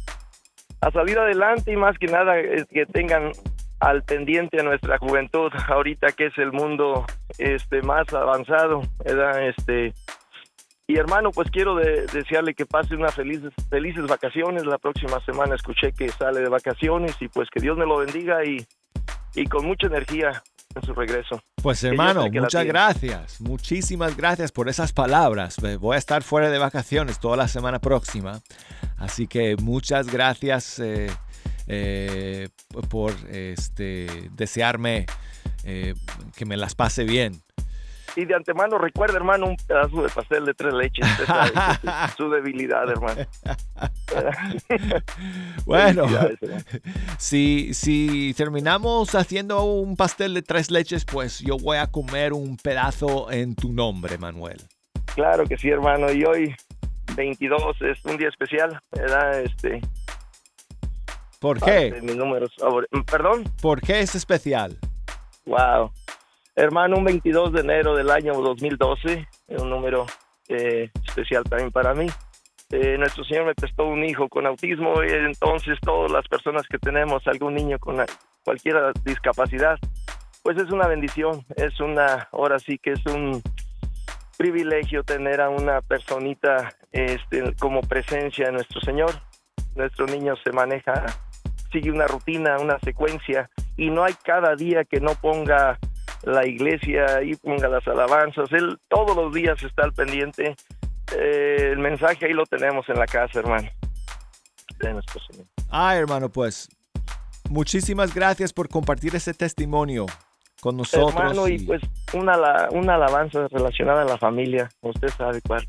a 0.82 0.92
salir 0.92 1.18
adelante 1.18 1.72
y 1.72 1.78
más 1.78 1.98
que 1.98 2.08
nada 2.08 2.38
eh, 2.38 2.66
que 2.70 2.86
tengan 2.86 3.32
al 3.80 4.04
pendiente 4.04 4.60
a 4.60 4.64
nuestra 4.64 4.98
juventud 4.98 5.52
ahorita 5.68 6.12
que 6.12 6.28
es 6.28 6.38
el 6.38 6.52
mundo 6.52 7.06
este 7.38 7.82
más 7.82 8.14
avanzado 8.14 8.82
¿verdad? 9.04 9.48
este 9.48 9.94
y 10.88 10.98
hermano, 10.98 11.32
pues 11.32 11.50
quiero 11.52 11.76
de- 11.76 12.06
desearle 12.08 12.54
que 12.54 12.66
pase 12.66 12.96
unas 12.96 13.14
felices, 13.16 13.52
felices 13.70 14.06
vacaciones. 14.08 14.66
La 14.66 14.78
próxima 14.78 15.20
semana 15.26 15.56
escuché 15.56 15.92
que 15.94 16.10
sale 16.10 16.42
de 16.42 16.50
vacaciones 16.50 17.16
y 17.20 17.28
pues 17.28 17.50
que 17.50 17.60
Dios 17.60 17.78
me 17.78 17.86
lo 17.86 17.98
bendiga 17.98 18.46
y, 18.46 18.66
y 19.36 19.46
con 19.46 19.66
mucha 19.66 19.88
energía 19.88 20.44
en 20.76 20.82
su 20.84 20.94
regreso. 20.94 21.42
Pues 21.64 21.84
hermano, 21.84 22.28
muchas 22.30 22.66
gracias. 22.66 23.42
Muchísimas 23.42 24.16
gracias 24.16 24.52
por 24.52 24.70
esas 24.70 24.94
palabras. 24.94 25.58
Voy 25.80 25.96
a 25.96 25.98
estar 26.00 26.22
fuera 26.22 26.50
de 26.50 26.60
vacaciones 26.60 27.20
toda 27.20 27.38
la 27.38 27.48
semana 27.48 27.80
próxima. 27.80 28.42
Así 28.98 29.26
que 29.28 29.56
muchas 29.56 30.12
gracias 30.12 30.80
eh, 30.80 31.10
eh, 31.68 32.50
por 32.90 33.12
este, 33.32 34.30
desearme 34.34 35.06
eh, 35.64 35.96
que 36.36 36.46
me 36.46 36.58
las 36.58 36.76
pase 36.76 37.06
bien. 37.06 37.42
Y 38.18 38.24
de 38.26 38.34
antemano 38.36 38.78
recuerda, 38.78 39.18
hermano, 39.18 39.48
un 39.48 39.58
pedazo 39.58 40.02
de 40.02 40.10
pastel 40.10 40.46
de 40.46 40.54
tres 40.54 40.74
leches. 40.74 41.06
Usted 41.12 41.26
sabe 41.26 41.52
su 42.16 42.30
debilidad, 42.32 42.90
hermano. 42.90 43.22
Bueno, 45.66 46.06
si, 47.18 47.74
si 47.74 48.34
terminamos 48.38 49.16
haciendo 49.16 49.64
un 49.64 49.96
pastel 49.98 50.34
de 50.36 50.42
tres 50.44 50.70
leches, 50.72 51.06
pues 51.06 51.40
yo 51.40 51.58
voy 51.58 51.78
a 51.78 51.88
comer 51.88 52.34
un 52.34 52.56
pedazo 52.58 53.32
en 53.32 53.56
tu 53.56 53.74
nombre, 53.74 54.18
Manuel. 54.18 54.58
Claro 55.16 55.46
que 55.46 55.58
sí, 55.58 55.70
hermano. 55.70 56.12
Y 56.12 56.24
hoy, 56.24 56.56
22, 57.16 57.62
es 57.82 58.06
un 58.06 58.18
día 58.18 58.30
especial, 58.30 58.80
¿verdad? 58.92 59.42
Este, 59.42 59.82
¿Por 61.40 61.60
qué? 61.62 62.00
mis 62.02 62.16
números 62.16 62.52
favor- 62.58 62.88
Perdón. 63.10 63.44
¿Por 63.62 63.82
qué 63.82 64.02
es 64.02 64.14
especial? 64.16 64.78
Wow. 65.46 65.92
Hermano, 66.58 66.96
un 66.98 67.04
22 67.04 67.52
de 67.52 67.60
enero 67.60 67.96
del 67.96 68.10
año 68.10 68.34
2012, 68.34 69.28
es 69.50 69.62
un 69.62 69.70
número 69.70 70.06
eh, 70.48 70.90
especial 71.06 71.44
también 71.44 71.70
para 71.70 71.94
mí. 71.94 72.08
Eh, 72.72 72.98
nuestro 72.98 73.26
Señor 73.26 73.46
me 73.46 73.56
prestó 73.56 73.84
un 73.84 74.06
hijo 74.06 74.30
con 74.30 74.46
autismo, 74.46 75.04
y 75.04 75.12
entonces 75.12 75.78
todas 75.82 76.14
las 76.14 76.26
personas 76.30 76.66
que 76.70 76.80
tenemos 76.80 77.28
algún 77.28 77.56
niño 77.56 77.78
con 77.78 77.98
cualquier 78.46 78.94
discapacidad, 79.04 79.78
pues 80.44 80.58
es 80.58 80.72
una 80.72 80.88
bendición, 80.88 81.46
es 81.58 81.78
una, 81.82 82.30
ahora 82.32 82.58
sí 82.58 82.78
que 82.78 82.94
es 82.94 83.06
un 83.06 83.42
privilegio 84.38 85.04
tener 85.04 85.42
a 85.42 85.50
una 85.50 85.82
personita 85.82 86.74
este, 86.94 87.54
como 87.60 87.82
presencia 87.82 88.46
de 88.46 88.54
nuestro 88.54 88.80
Señor. 88.80 89.12
Nuestro 89.76 90.06
niño 90.06 90.36
se 90.38 90.54
maneja, 90.54 91.06
sigue 91.74 91.92
una 91.92 92.08
rutina, 92.08 92.58
una 92.60 92.80
secuencia, 92.80 93.50
y 93.76 93.90
no 93.90 94.06
hay 94.06 94.14
cada 94.24 94.56
día 94.56 94.86
que 94.86 95.02
no 95.02 95.16
ponga 95.16 95.78
la 96.26 96.46
iglesia 96.46 97.22
y 97.24 97.36
ponga 97.36 97.68
las 97.68 97.88
alabanzas. 97.88 98.52
Él 98.52 98.78
todos 98.90 99.16
los 99.16 99.34
días 99.34 99.62
está 99.64 99.84
al 99.84 99.94
pendiente. 99.94 100.56
Eh, 101.16 101.70
el 101.72 101.80
mensaje 101.80 102.26
ahí 102.26 102.34
lo 102.34 102.46
tenemos 102.46 102.88
en 102.90 102.96
la 102.96 103.06
casa, 103.06 103.40
hermano. 103.40 103.70
Ah, 105.70 105.96
hermano, 105.96 106.30
pues 106.30 106.68
muchísimas 107.50 108.14
gracias 108.14 108.52
por 108.52 108.68
compartir 108.68 109.16
ese 109.16 109.34
testimonio 109.34 110.06
con 110.62 110.78
nosotros. 110.78 111.14
hermano, 111.14 111.48
y 111.48 111.56
y, 111.56 111.60
pues 111.66 111.82
una, 112.14 112.70
una 112.72 112.96
alabanza 112.96 113.48
relacionada 113.50 114.02
a 114.02 114.06
la 114.06 114.18
familia. 114.18 114.70
Usted 114.82 115.10
sabe 115.10 115.42
cuál. 115.42 115.68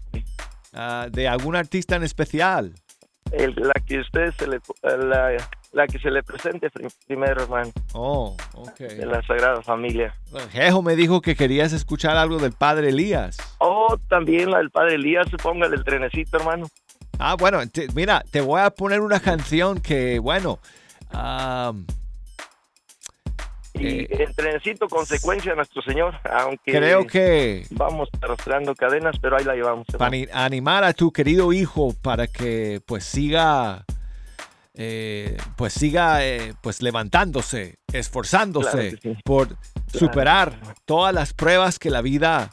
ah, 0.73 1.09
de 1.11 1.29
algún 1.29 1.55
artista 1.55 1.97
en 1.97 2.03
especial. 2.03 2.75
El- 3.33 3.55
la 3.57 3.73
que 3.85 3.99
usted 4.01 4.33
se 4.39 4.47
le, 4.47 4.61
la, 4.83 5.37
la 5.73 5.87
que 5.87 5.99
se 5.99 6.11
le 6.11 6.23
presente 6.23 6.71
prim- 6.71 6.91
primero, 7.07 7.43
hermano, 7.43 7.71
Oh, 7.93 8.37
ok. 8.55 8.79
de 8.79 9.05
la 9.07 9.21
Sagrada 9.27 9.61
Familia. 9.63 10.15
Jejo 10.53 10.81
me 10.83 10.97
dijo 10.97 11.21
que 11.21 11.35
querías 11.35 11.73
escuchar 11.73 12.17
algo 12.17 12.39
del 12.39 12.53
padre 12.53 12.91
Elías. 12.91 13.37
Oh, 13.59 13.99
también 14.09 14.51
la 14.51 14.59
del 14.59 14.71
Padre 14.71 14.95
Elías, 14.95 15.27
póngale 15.43 15.77
el 15.77 15.85
trenecito, 15.85 16.37
hermano. 16.39 16.67
Ah, 17.19 17.35
bueno, 17.39 17.59
te- 17.69 17.89
mira, 17.95 18.23
te 18.31 18.41
voy 18.41 18.61
a 18.61 18.71
poner 18.71 19.01
una 19.01 19.21
canción 19.21 19.81
que, 19.81 20.19
bueno, 20.19 20.59
am, 21.11 21.87
Y 23.79 23.87
Eh, 24.01 24.09
el 24.27 24.35
trenecito, 24.35 24.89
consecuencia 24.89 25.53
de 25.53 25.57
nuestro 25.57 25.83
Señor, 25.83 26.15
aunque 26.31 26.73
creo 26.73 27.07
que 27.07 27.67
vamos 27.71 28.09
arrastrando 28.23 28.75
cadenas, 28.75 29.17
pero 29.21 29.37
ahí 29.37 29.45
la 29.45 29.55
llevamos. 29.55 29.87
para 29.99 30.07
ani- 30.07 30.27
animar 30.33 30.85
a 30.85 30.93
tu 30.93 31.13
querido 31.13 31.53
hijo 31.53 31.95
para 32.03 32.27
que 32.27 32.81
pues 32.87 33.05
siga 33.05 33.85
eh, 34.75 35.37
pues 35.57 35.73
siga 35.73 36.25
eh, 36.27 36.53
pues 36.61 36.83
levantándose 36.83 37.79
esforzándose 37.93 38.71
Claro 38.91 38.99
que 39.01 39.15
sí. 39.15 39.21
por 39.25 39.57
superar 39.93 40.59
todas 40.85 41.15
las 41.15 41.33
pruebas 41.33 41.79
que 41.79 41.89
la 41.91 42.03
vida 42.03 42.51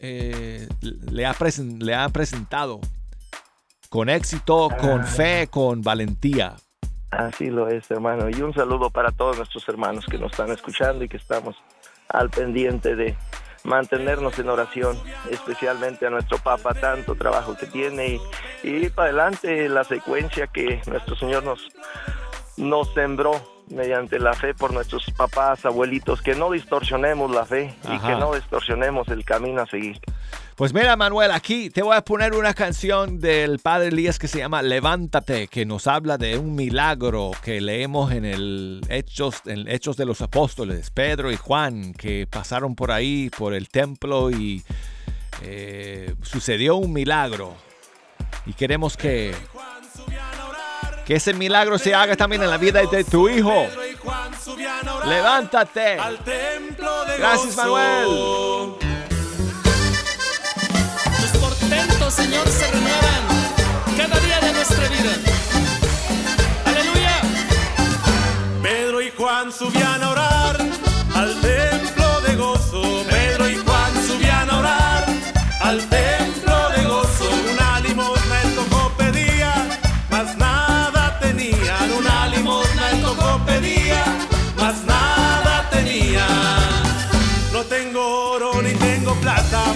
eh, 0.00 0.66
le, 0.80 1.26
ha 1.26 1.36
le 1.78 1.94
ha 1.94 2.08
presentado 2.08 2.80
con 3.88 4.08
éxito 4.08 4.68
con 4.80 5.02
Ah. 5.02 5.04
fe 5.04 5.46
con 5.48 5.82
valentía 5.82 6.56
Así 7.10 7.50
lo 7.50 7.68
es, 7.68 7.90
hermano. 7.90 8.28
Y 8.30 8.40
un 8.42 8.54
saludo 8.54 8.90
para 8.90 9.10
todos 9.10 9.36
nuestros 9.36 9.68
hermanos 9.68 10.06
que 10.06 10.18
nos 10.18 10.32
están 10.32 10.50
escuchando 10.50 11.04
y 11.04 11.08
que 11.08 11.16
estamos 11.16 11.56
al 12.08 12.30
pendiente 12.30 12.94
de 12.94 13.16
mantenernos 13.64 14.38
en 14.38 14.48
oración, 14.48 14.98
especialmente 15.30 16.06
a 16.06 16.10
nuestro 16.10 16.38
Papa, 16.38 16.74
tanto 16.74 17.14
trabajo 17.14 17.56
que 17.56 17.66
tiene 17.66 18.20
y, 18.62 18.88
para 18.90 19.08
adelante 19.08 19.68
la 19.68 19.84
secuencia 19.84 20.46
que 20.46 20.80
nuestro 20.86 21.14
Señor 21.16 21.44
nos, 21.44 21.68
nos 22.56 22.92
sembró 22.94 23.32
mediante 23.70 24.18
la 24.18 24.34
fe 24.34 24.54
por 24.54 24.72
nuestros 24.72 25.10
papás, 25.16 25.64
abuelitos, 25.64 26.22
que 26.22 26.34
no 26.34 26.50
distorsionemos 26.50 27.30
la 27.30 27.46
fe 27.46 27.74
y 27.84 27.98
que 27.98 28.16
no 28.16 28.34
distorsionemos 28.34 29.08
el 29.08 29.24
camino 29.24 29.62
a 29.62 29.66
seguir. 29.66 30.00
Pues 30.56 30.74
mira, 30.74 30.94
Manuel, 30.94 31.30
aquí 31.30 31.70
te 31.70 31.82
voy 31.82 31.96
a 31.96 32.02
poner 32.02 32.34
una 32.34 32.52
canción 32.52 33.18
del 33.18 33.60
padre 33.60 33.88
Elías 33.88 34.18
que 34.18 34.28
se 34.28 34.40
llama 34.40 34.60
Levántate, 34.60 35.48
que 35.48 35.64
nos 35.64 35.86
habla 35.86 36.18
de 36.18 36.36
un 36.36 36.54
milagro 36.54 37.30
que 37.42 37.62
leemos 37.62 38.12
en 38.12 38.26
el 38.26 38.82
Hechos, 38.90 39.40
en 39.46 39.66
Hechos 39.68 39.96
de 39.96 40.04
los 40.04 40.20
Apóstoles, 40.20 40.90
Pedro 40.90 41.32
y 41.32 41.36
Juan, 41.36 41.94
que 41.94 42.26
pasaron 42.28 42.74
por 42.74 42.92
ahí, 42.92 43.30
por 43.30 43.54
el 43.54 43.70
templo 43.70 44.30
y 44.30 44.62
eh, 45.42 46.14
sucedió 46.22 46.76
un 46.76 46.92
milagro. 46.92 47.54
Y 48.44 48.52
queremos 48.52 48.96
que, 48.96 49.34
que 51.10 51.16
ese 51.16 51.34
milagro 51.34 51.76
se 51.76 51.92
haga 51.92 52.14
también 52.14 52.40
en 52.44 52.50
la 52.50 52.56
vida 52.56 52.82
de 52.82 53.02
tu 53.02 53.28
hijo. 53.28 53.66
Levántate. 55.06 55.98
Gracias, 57.18 57.56
Manuel. 57.56 58.06
Tus 61.16 61.40
portentos, 61.40 62.14
Señor, 62.14 62.48
se 62.48 62.70
renuevan 62.70 63.22
cada 63.96 64.20
día 64.20 64.40
de 64.40 64.52
nuestra 64.52 64.86
vida. 64.86 65.16
Aleluya. 66.64 67.20
Pedro 68.62 69.02
y 69.02 69.10
Juan 69.10 69.50
subían 69.50 70.04
a 70.04 70.10
orar 70.10 70.60
al 71.16 71.40
templo 71.40 71.69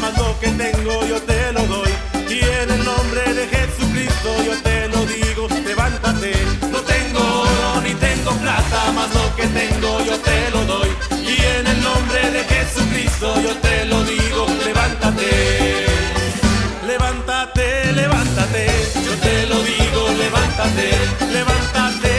mas 0.04 0.18
lo 0.18 0.38
que 0.38 0.48
tengo 0.48 1.06
yo 1.06 1.18
te 1.22 1.52
lo 1.52 1.62
doy. 1.66 1.92
Y 2.28 2.40
en 2.60 2.70
el 2.76 2.84
nombre 2.84 3.22
de 3.38 3.44
Jesucristo 3.54 4.30
yo 4.48 4.54
te 4.62 4.88
lo 4.88 5.00
digo, 5.06 5.48
levántate. 5.64 6.32
No 6.72 6.80
tengo 6.80 7.22
oro 7.42 7.72
plata, 8.42 8.92
más 8.96 9.10
lo 9.14 9.26
que 9.36 9.46
tengo 9.60 9.90
yo 10.08 10.16
te 10.28 10.50
lo 10.50 10.60
doy. 10.72 10.90
Y 11.32 11.36
en 11.56 11.66
el 11.72 11.80
nombre 11.82 12.20
de 12.36 12.42
Jesucristo 12.52 13.28
yo 13.46 13.52
te 13.66 13.84
lo 13.86 14.04
digo, 14.04 14.46
levántate. 14.64 15.30
Levántate, 16.86 17.92
levántate, 17.92 18.62
yo 19.06 19.14
te 19.26 19.46
lo 19.46 19.58
digo, 19.72 20.00
levántate, 20.22 20.86
levántate, 21.36 22.13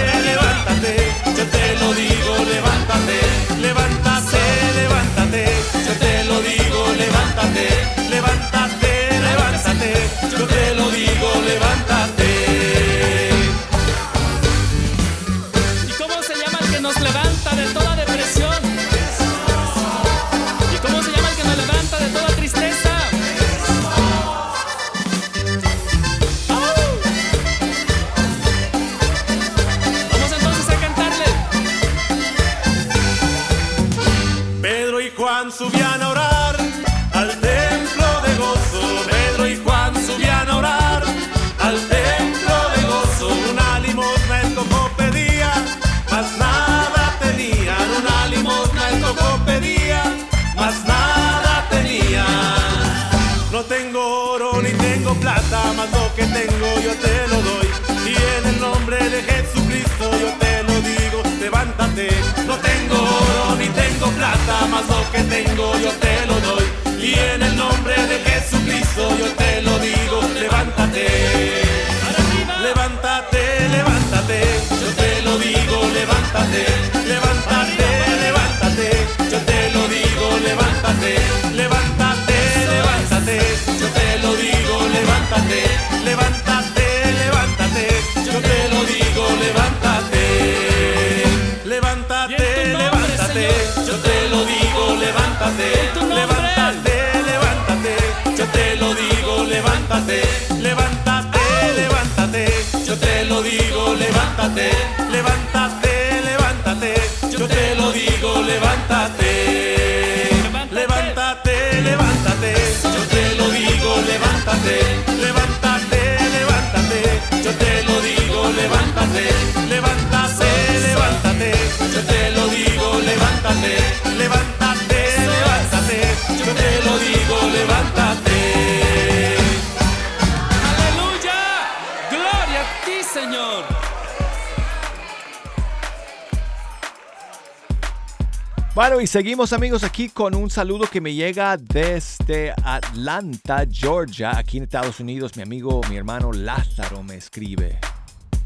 Bueno, 138.76 138.99
y 138.99 139.07
seguimos 139.07 139.53
amigos 139.53 139.86
aquí 139.86 140.09
con 140.09 140.36
un 140.36 140.49
saludo 140.49 140.86
que 140.91 140.99
me 140.99 141.13
llega 141.13 141.55
desde 141.55 142.51
Atlanta, 142.61 143.65
Georgia, 143.71 144.38
aquí 144.38 144.57
en 144.57 144.63
Estados 144.63 144.99
Unidos. 144.99 145.38
Mi 145.38 145.43
amigo, 145.43 145.80
mi 145.89 145.95
hermano 145.95 146.34
Lázaro 146.34 147.01
me 147.01 147.15
escribe. 147.15 147.80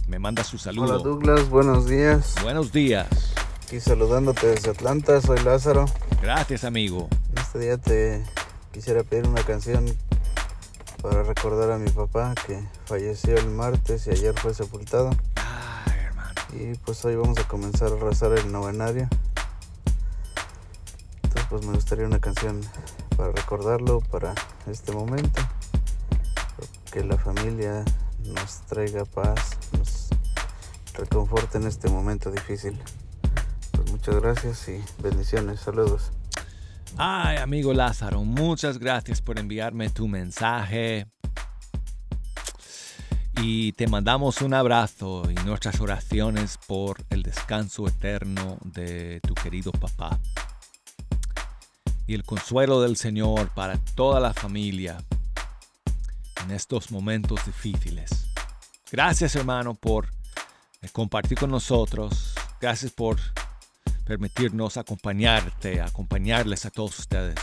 Me 0.08 0.20
manda 0.20 0.44
su 0.44 0.60
saludo. 0.60 1.02
Hola 1.02 1.04
Douglas, 1.04 1.50
buenos 1.50 1.88
días. 1.88 2.36
Buenos 2.44 2.72
días. 2.72 3.08
Aquí 3.64 3.80
saludándote 3.80 4.46
desde 4.46 4.70
Atlanta, 4.70 5.20
soy 5.20 5.40
Lázaro. 5.40 5.86
Gracias, 6.22 6.64
amigo. 6.64 7.10
Este 7.36 7.58
día 7.58 7.78
te 7.80 8.24
quisiera 8.72 9.02
pedir 9.02 9.28
una 9.28 9.42
canción 9.42 9.84
para 11.02 11.24
recordar 11.24 11.72
a 11.72 11.80
mi 11.80 11.90
papá 11.90 12.36
que 12.46 12.64
falleció 12.86 13.36
el 13.36 13.50
martes 13.50 14.06
y 14.06 14.12
ayer 14.12 14.36
fue 14.38 14.54
sepultado. 14.54 15.10
Ay, 15.38 16.06
hermano. 16.06 16.40
Y 16.54 16.78
pues 16.86 17.04
hoy 17.04 17.16
vamos 17.16 17.40
a 17.40 17.48
comenzar 17.48 17.92
a 17.94 17.96
rezar 17.96 18.34
el 18.34 18.52
novenario. 18.52 19.10
Entonces 21.30 21.48
pues 21.48 21.66
me 21.68 21.74
gustaría 21.74 22.08
una 22.08 22.20
canción 22.20 22.60
para 23.16 23.32
recordarlo 23.32 24.00
para 24.00 24.34
este 24.66 24.92
momento. 24.92 25.42
Que 26.92 27.04
la 27.04 27.20
familia 27.20 27.86
nos 28.24 28.62
traiga 28.66 29.06
paz, 29.06 29.52
nos 29.78 30.10
reconforte 30.96 31.60
en 31.60 31.68
este 31.68 31.88
momento 31.88 32.32
difícil. 32.32 32.80
Pues 33.74 33.92
muchas 33.92 34.16
gracias 34.16 34.68
y 34.70 34.84
bendiciones. 35.04 35.60
Saludos. 35.60 36.12
Ay, 36.98 37.38
amigo 37.38 37.74
Lázaro, 37.74 38.24
muchas 38.24 38.80
gracias 38.80 39.22
por 39.22 39.38
enviarme 39.38 39.92
tu 39.92 40.08
mensaje. 40.08 41.06
Y 43.40 43.74
te 43.74 43.86
mandamos 43.86 44.42
un 44.42 44.56
abrazo 44.56 45.30
y 45.30 45.36
nuestras 45.46 45.80
oraciones 45.80 46.58
por 46.66 46.98
el 47.12 47.22
descanso 47.22 47.88
eterno 47.88 48.58
de 48.64 49.22
tu 49.22 49.36
querido 49.36 49.72
papá. 49.72 50.20
Y 52.10 52.16
el 52.16 52.24
consuelo 52.24 52.82
del 52.82 52.98
Señor 52.98 53.50
para 53.50 53.78
toda 53.78 54.20
la 54.20 54.34
familia 54.34 54.98
en 56.44 56.50
estos 56.50 56.90
momentos 56.90 57.46
difíciles. 57.46 58.26
Gracias 58.92 59.36
hermano 59.36 59.76
por 59.76 60.08
eh, 60.82 60.90
compartir 60.92 61.38
con 61.38 61.52
nosotros. 61.52 62.34
Gracias 62.60 62.92
por 62.94 63.20
permitirnos 64.06 64.78
acompañarte, 64.78 65.82
acompañarles 65.82 66.66
a 66.66 66.72
todos 66.72 66.98
ustedes 66.98 67.38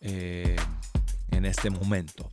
eh, 0.00 0.56
en 1.30 1.44
este 1.44 1.70
momento. 1.70 2.28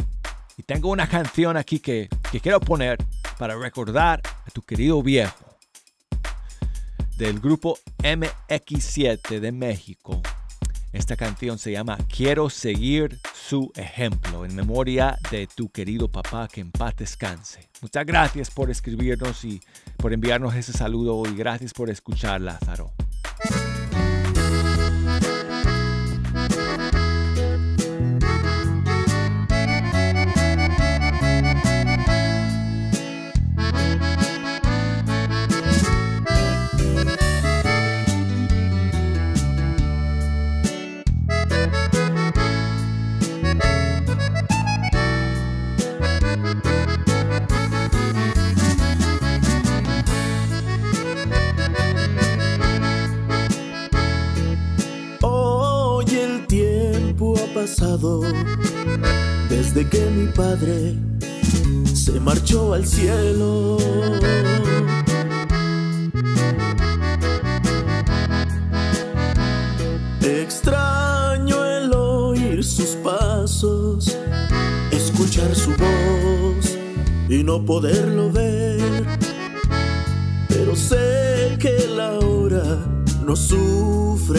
Y 0.58 0.64
tengo 0.64 0.90
una 0.90 1.08
canción 1.08 1.58
aquí 1.58 1.80
que, 1.80 2.10
que 2.32 2.40
quiero 2.40 2.60
poner 2.60 2.98
para 3.38 3.56
recordar 3.56 4.20
a 4.26 4.50
tu 4.50 4.64
querido 4.64 5.04
viejo 5.04 5.60
del 7.18 7.40
grupo 7.40 7.78
MX7 8.00 9.40
de 9.40 9.52
México. 9.52 10.24
Esta 10.94 11.16
canción 11.16 11.60
se 11.60 11.72
llama 11.72 11.98
Quiero 12.08 12.50
seguir 12.50 13.20
su 13.34 13.72
ejemplo 13.76 14.46
en 14.46 14.56
memoria 14.56 15.18
de 15.32 15.48
tu 15.48 15.70
querido 15.70 16.08
papá 16.08 16.48
que 16.48 16.62
en 16.62 16.72
paz 16.72 16.96
descanse. 16.96 17.70
Muchas 17.82 18.06
gracias 18.06 18.50
por 18.50 18.70
escribirnos 18.70 19.44
y 19.44 19.62
por 19.98 20.14
enviarnos 20.14 20.56
ese 20.56 20.74
saludo 20.74 21.24
y 21.30 21.36
gracias 21.36 21.74
por 21.74 21.90
escuchar 21.90 22.42
Lázaro. 22.42 22.92
se 61.94 62.20
marchó 62.22 62.74
al 62.74 62.88
cielo. 62.88 63.78
Extraño 70.22 71.66
el 71.66 71.94
oír 71.94 72.64
sus 72.64 72.96
pasos, 73.04 74.18
escuchar 74.92 75.54
su 75.54 75.72
voz 75.72 76.78
y 77.28 77.44
no 77.44 77.66
poderlo 77.66 78.32
ver. 78.32 79.06
Pero 80.48 80.78
sé 80.78 81.58
que 81.60 81.88
la 81.90 82.14
hora 82.20 82.86
no 83.26 83.36
sufre. 83.36 84.38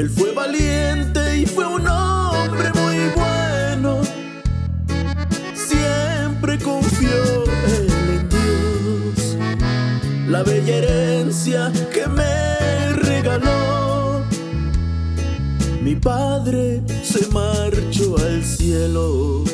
Él 0.00 0.08
fue 0.08 0.32
valiente 0.32 1.40
y 1.40 1.44
fue 1.44 1.66
un 1.66 1.86
hombre 1.86 2.70
muy 2.72 2.96
bueno. 3.14 4.00
Siempre 5.52 6.58
confió 6.58 7.44
él 7.66 7.90
en 8.08 8.28
Dios. 8.30 9.36
La 10.26 10.42
bella 10.42 10.74
herencia 10.74 11.70
que 11.92 12.06
me 12.06 12.94
regaló. 12.94 14.22
Mi 15.82 15.96
padre 15.96 16.80
se 17.02 17.26
marchó 17.26 18.16
al 18.16 18.42
cielo. 18.42 19.49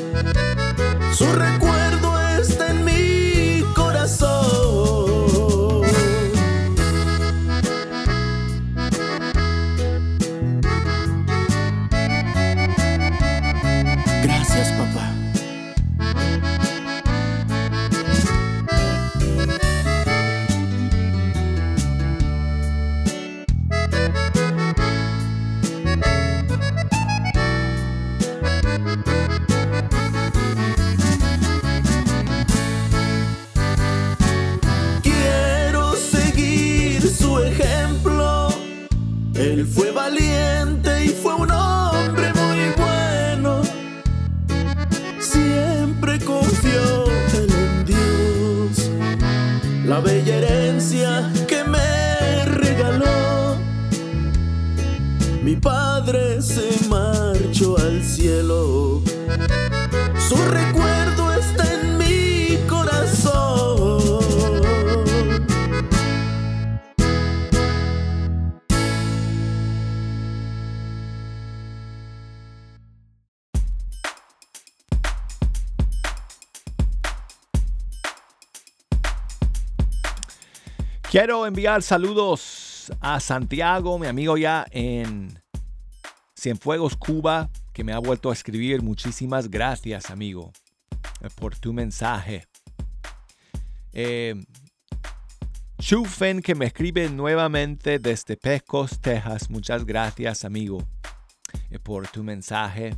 Quiero 81.18 81.46
enviar 81.46 81.82
saludos 81.82 82.92
a 83.00 83.20
Santiago, 83.20 83.98
mi 83.98 84.06
amigo 84.06 84.36
ya 84.36 84.66
en 84.70 85.42
Cienfuegos, 86.38 86.94
Cuba, 86.94 87.48
que 87.72 87.82
me 87.82 87.94
ha 87.94 87.98
vuelto 88.00 88.28
a 88.28 88.34
escribir. 88.34 88.82
Muchísimas 88.82 89.48
gracias, 89.48 90.10
amigo, 90.10 90.52
eh, 91.22 91.30
por 91.36 91.56
tu 91.56 91.72
mensaje. 91.72 92.44
Eh, 93.94 94.34
Chufen, 95.78 96.42
que 96.42 96.54
me 96.54 96.66
escribe 96.66 97.08
nuevamente 97.08 97.98
desde 97.98 98.36
Pecos, 98.36 99.00
Texas. 99.00 99.48
Muchas 99.48 99.86
gracias, 99.86 100.44
amigo, 100.44 100.86
eh, 101.70 101.78
por 101.78 102.06
tu 102.08 102.22
mensaje. 102.24 102.94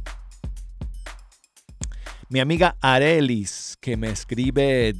Mi 2.30 2.40
amiga 2.40 2.76
Arelis, 2.80 3.78
que 3.80 3.96
me 3.96 4.10
escribe 4.10 4.96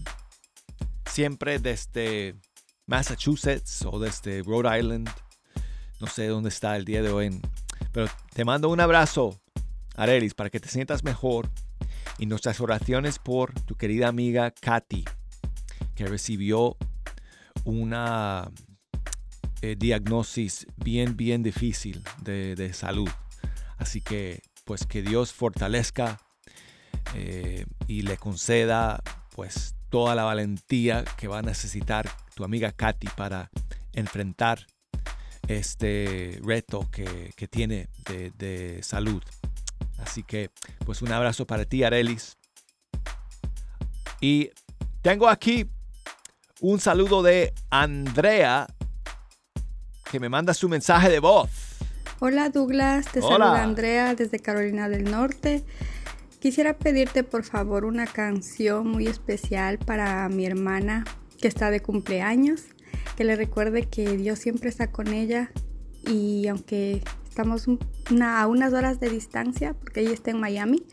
siempre 1.05 1.59
desde 1.59 2.37
Massachusetts 2.89 3.85
o 3.85 4.01
desde 4.01 4.43
Rhode 4.43 4.79
Island. 4.79 5.09
No 6.01 6.07
sé 6.07 6.27
dónde 6.27 6.49
está 6.49 6.75
el 6.77 6.85
día 6.85 7.03
de 7.03 7.11
hoy. 7.11 7.41
Pero 7.93 8.09
te 8.33 8.45
mando 8.45 8.71
un 8.71 8.81
abrazo, 8.81 9.39
Arelis, 9.95 10.35
para 10.35 10.51
que 10.51 10.59
te 10.59 10.69
sientas 10.69 11.05
mejor. 11.05 11.51
Y 12.19 12.27
nuestras 12.27 12.61
oraciones 12.61 13.19
por 13.19 13.53
tu 13.61 13.77
querida 13.77 14.09
amiga 14.09 14.51
Katy, 14.51 15.05
que 15.95 16.07
recibió 16.07 16.77
una 17.65 18.51
eh, 19.61 19.77
diagnosis 19.79 20.67
bien, 20.77 21.17
bien 21.17 21.43
difícil 21.43 22.03
de, 22.23 22.57
de 22.57 22.73
salud. 22.73 23.11
Así 23.77 24.01
que, 24.01 24.43
pues 24.65 24.87
que 24.87 25.03
Dios 25.03 25.33
fortalezca 25.33 26.19
eh, 27.15 27.67
y 27.87 28.03
le 28.03 28.17
conceda, 28.17 29.03
pues, 29.35 29.75
toda 29.91 30.15
la 30.15 30.25
valentía 30.25 31.05
que 31.17 31.29
va 31.29 31.39
a 31.39 31.43
necesitar 31.43 32.09
tu 32.35 32.45
amiga 32.45 32.73
Katy 32.73 33.09
para 33.17 33.51
enfrentar 33.93 34.67
este 35.49 36.39
reto 36.43 36.89
que, 36.91 37.33
que 37.37 37.49
tiene 37.49 37.89
de, 38.09 38.31
de 38.37 38.83
salud. 38.83 39.23
Así 39.99 40.23
que, 40.23 40.51
pues 40.85 41.03
un 41.03 41.13
abrazo 41.13 41.47
para 41.47 41.65
ti, 41.65 41.83
Arelis. 41.83 42.37
Y 44.21 44.51
tengo 45.03 45.29
aquí 45.29 45.69
un 46.61 46.81
saludo 46.81 47.23
de 47.23 47.53
Andrea, 47.71 48.67
que 50.11 50.21
me 50.21 50.29
manda 50.29 50.55
su 50.55 50.69
mensaje 50.69 51.09
de 51.09 51.21
voz. 51.21 51.51
Hola 52.21 52.49
Douglas, 52.49 53.07
te 53.13 53.21
Hola. 53.21 53.47
saluda 53.47 53.63
Andrea 53.63 54.15
desde 54.15 54.41
Carolina 54.41 54.89
del 54.89 55.05
Norte. 55.05 55.63
Quisiera 56.41 56.79
pedirte 56.79 57.25
por 57.25 57.43
favor 57.43 57.85
una 57.85 58.07
canción 58.07 58.87
muy 58.87 59.09
especial 59.09 59.79
para 59.79 60.29
mi 60.29 60.47
hermana 60.47 61.05
que 61.41 61.49
está 61.49 61.71
de 61.71 61.81
cumpleaños, 61.81 62.67
que 63.17 63.25
le 63.25 63.35
recuerde 63.35 63.89
que 63.89 64.17
Dios 64.17 64.39
siempre 64.39 64.69
está 64.69 64.93
con 64.93 65.09
ella 65.09 65.51
y 66.07 66.47
aunque 66.47 67.03
estamos 67.29 67.67
a 68.21 68.47
unas 68.47 68.73
horas 68.73 69.01
de 69.01 69.11
distancia, 69.11 69.75
porque 69.75 70.01
ella 70.01 70.13
está 70.13 70.31
en 70.31 70.39
Miami, 70.39 70.85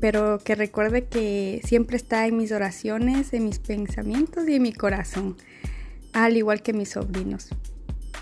pero 0.00 0.38
que 0.38 0.54
recuerde 0.54 1.06
que 1.06 1.60
siempre 1.64 1.96
está 1.96 2.26
en 2.26 2.36
mis 2.36 2.52
oraciones, 2.52 3.32
en 3.32 3.46
mis 3.46 3.58
pensamientos 3.58 4.48
y 4.48 4.54
en 4.54 4.62
mi 4.62 4.72
corazón, 4.72 5.36
al 6.12 6.36
igual 6.36 6.62
que 6.62 6.72
mis 6.72 6.90
sobrinos. 6.90 7.48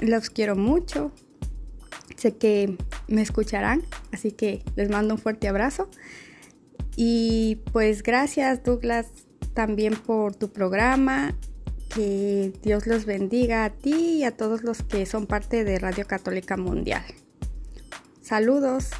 Los 0.00 0.30
quiero 0.30 0.56
mucho, 0.56 1.12
sé 2.16 2.36
que 2.36 2.76
me 3.08 3.22
escucharán, 3.22 3.82
así 4.12 4.32
que 4.32 4.62
les 4.76 4.90
mando 4.90 5.14
un 5.14 5.20
fuerte 5.20 5.48
abrazo. 5.48 5.88
Y 6.96 7.56
pues 7.72 8.02
gracias 8.02 8.62
Douglas 8.62 9.06
también 9.54 9.94
por 9.94 10.34
tu 10.34 10.52
programa. 10.52 11.34
Que 11.88 12.52
Dios 12.62 12.88
los 12.88 13.04
bendiga 13.04 13.64
a 13.64 13.70
ti 13.70 14.18
y 14.18 14.24
a 14.24 14.36
todos 14.36 14.64
los 14.64 14.82
que 14.82 15.06
son 15.06 15.26
parte 15.26 15.62
de 15.62 15.78
Radio 15.78 16.06
Católica 16.06 16.56
Mundial. 16.56 17.04
Saludos. 18.20 18.90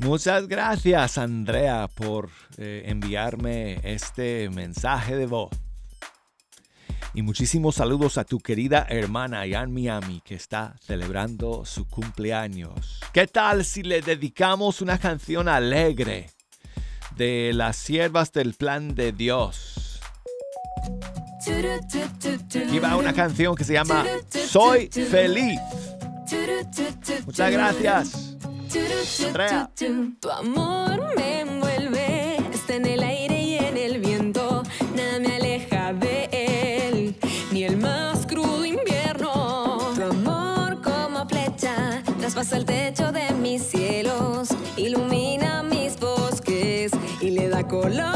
Muchas 0.00 0.48
gracias, 0.48 1.16
Andrea, 1.16 1.88
por 1.94 2.28
eh, 2.58 2.82
enviarme 2.86 3.80
este 3.84 4.50
mensaje 4.50 5.16
de 5.16 5.26
voz. 5.26 5.63
Y 7.16 7.22
muchísimos 7.22 7.76
saludos 7.76 8.18
a 8.18 8.24
tu 8.24 8.40
querida 8.40 8.86
hermana 8.88 9.40
allá 9.40 9.62
en 9.62 9.72
Miami 9.72 10.20
que 10.24 10.34
está 10.34 10.74
celebrando 10.80 11.64
su 11.64 11.86
cumpleaños. 11.86 13.00
¿Qué 13.12 13.28
tal 13.28 13.64
si 13.64 13.84
le 13.84 14.00
dedicamos 14.00 14.82
una 14.82 14.98
canción 14.98 15.48
alegre 15.48 16.30
de 17.16 17.52
las 17.54 17.76
siervas 17.76 18.32
del 18.32 18.54
plan 18.54 18.96
de 18.96 19.12
Dios? 19.12 20.00
Aquí 22.66 22.78
va 22.80 22.96
una 22.96 23.12
canción 23.12 23.54
que 23.54 23.62
se 23.62 23.74
llama 23.74 24.04
Soy 24.48 24.88
feliz. 24.88 25.60
Muchas 27.26 27.52
gracias. 27.52 28.36
Andrea. 29.24 29.70
Tu 30.20 30.30
amor 30.30 31.14
me 31.16 31.44
traspasa 42.44 42.56
el 42.56 42.64
techo 42.64 43.12
de 43.12 43.32
mis 43.34 43.62
cielos, 43.62 44.48
ilumina 44.76 45.62
mis 45.62 45.98
bosques 45.98 46.92
y 47.20 47.30
le 47.30 47.48
da 47.48 47.66
colores 47.66 48.13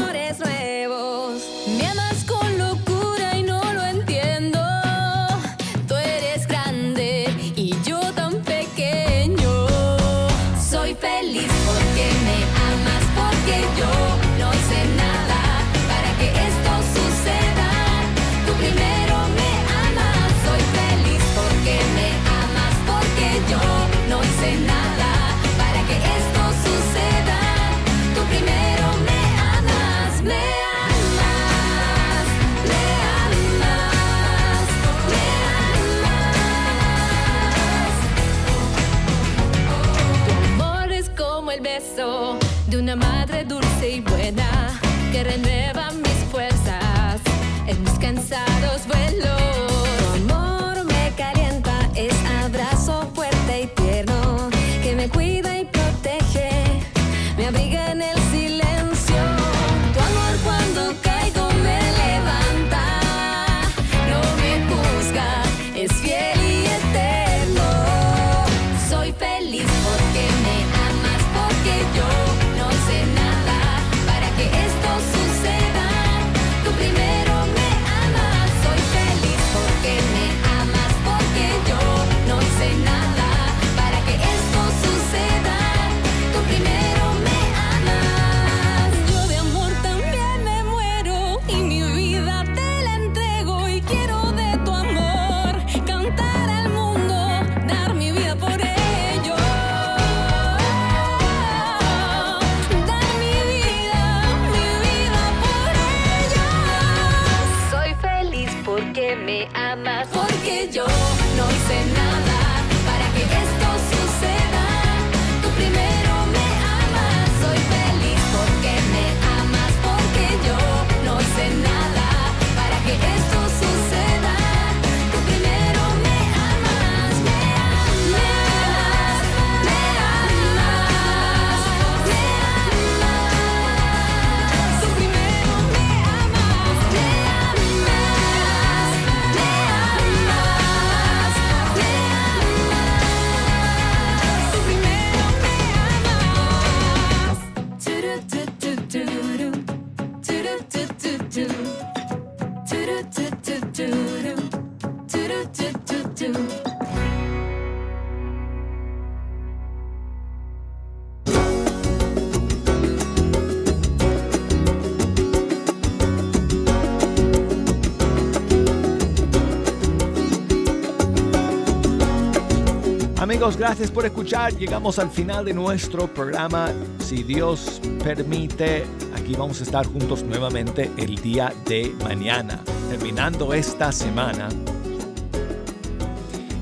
Amigos, 173.49 173.67
gracias 173.67 173.89
por 173.89 174.05
escuchar. 174.05 174.55
Llegamos 174.55 174.99
al 174.99 175.09
final 175.09 175.43
de 175.43 175.55
nuestro 175.55 176.05
programa. 176.05 176.69
Si 176.99 177.23
Dios 177.23 177.81
permite, 178.03 178.85
aquí 179.15 179.33
vamos 179.33 179.59
a 179.59 179.63
estar 179.63 179.87
juntos 179.87 180.21
nuevamente 180.21 180.91
el 180.97 181.15
día 181.15 181.51
de 181.65 181.91
mañana, 182.03 182.59
terminando 182.91 183.51
esta 183.55 183.91
semana. 183.91 184.49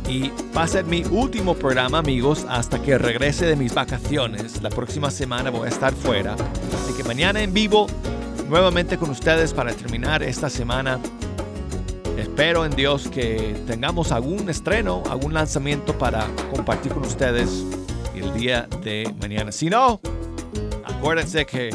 Y 0.07 0.31
va 0.55 0.63
a 0.63 0.67
ser 0.67 0.85
mi 0.85 1.03
último 1.03 1.55
programa, 1.55 1.97
amigos, 1.97 2.45
hasta 2.47 2.81
que 2.81 2.97
regrese 2.97 3.45
de 3.47 3.57
mis 3.57 3.73
vacaciones. 3.73 4.61
La 4.61 4.69
próxima 4.69 5.11
semana 5.11 5.49
voy 5.49 5.65
a 5.65 5.69
estar 5.69 5.93
fuera. 5.93 6.35
Así 6.35 6.93
que 6.95 7.03
mañana 7.03 7.41
en 7.41 7.53
vivo, 7.53 7.87
nuevamente 8.47 8.97
con 8.97 9.09
ustedes 9.09 9.53
para 9.53 9.73
terminar 9.73 10.23
esta 10.23 10.49
semana. 10.49 11.01
Espero 12.17 12.65
en 12.65 12.75
Dios 12.75 13.07
que 13.07 13.55
tengamos 13.67 14.11
algún 14.11 14.49
estreno, 14.49 15.03
algún 15.07 15.35
lanzamiento 15.35 15.95
para 15.97 16.25
compartir 16.51 16.91
con 16.91 17.03
ustedes 17.03 17.63
el 18.15 18.33
día 18.33 18.67
de 18.83 19.13
mañana. 19.21 19.51
Si 19.51 19.69
no, 19.69 20.01
acuérdense 20.83 21.45
que 21.45 21.69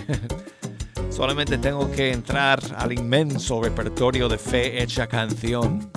solamente 1.10 1.58
tengo 1.58 1.88
que 1.92 2.10
entrar 2.10 2.58
al 2.76 2.92
inmenso 2.92 3.62
repertorio 3.62 4.28
de 4.28 4.36
fe 4.36 4.82
hecha 4.82 5.06
canción 5.06 5.88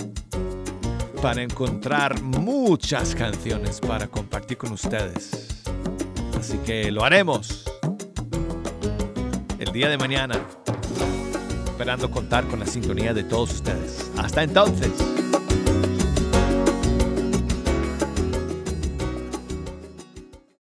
para 1.24 1.42
encontrar 1.42 2.22
muchas 2.22 3.16
canciones 3.16 3.80
para 3.80 4.08
compartir 4.08 4.58
con 4.60 4.74
ustedes. 4.74 5.64
Así 6.38 6.60
que 6.60 6.92
lo 6.92 7.04
haremos 7.04 7.66
el 9.58 9.72
día 9.72 9.90
de 9.90 9.98
mañana, 9.98 10.40
esperando 11.76 12.10
contar 12.10 12.48
con 12.48 12.62
la 12.62 12.66
sintonía 12.66 13.14
de 13.14 13.26
todos 13.26 13.56
ustedes. 13.56 14.10
Hasta 14.16 14.44
entonces. 14.44 15.25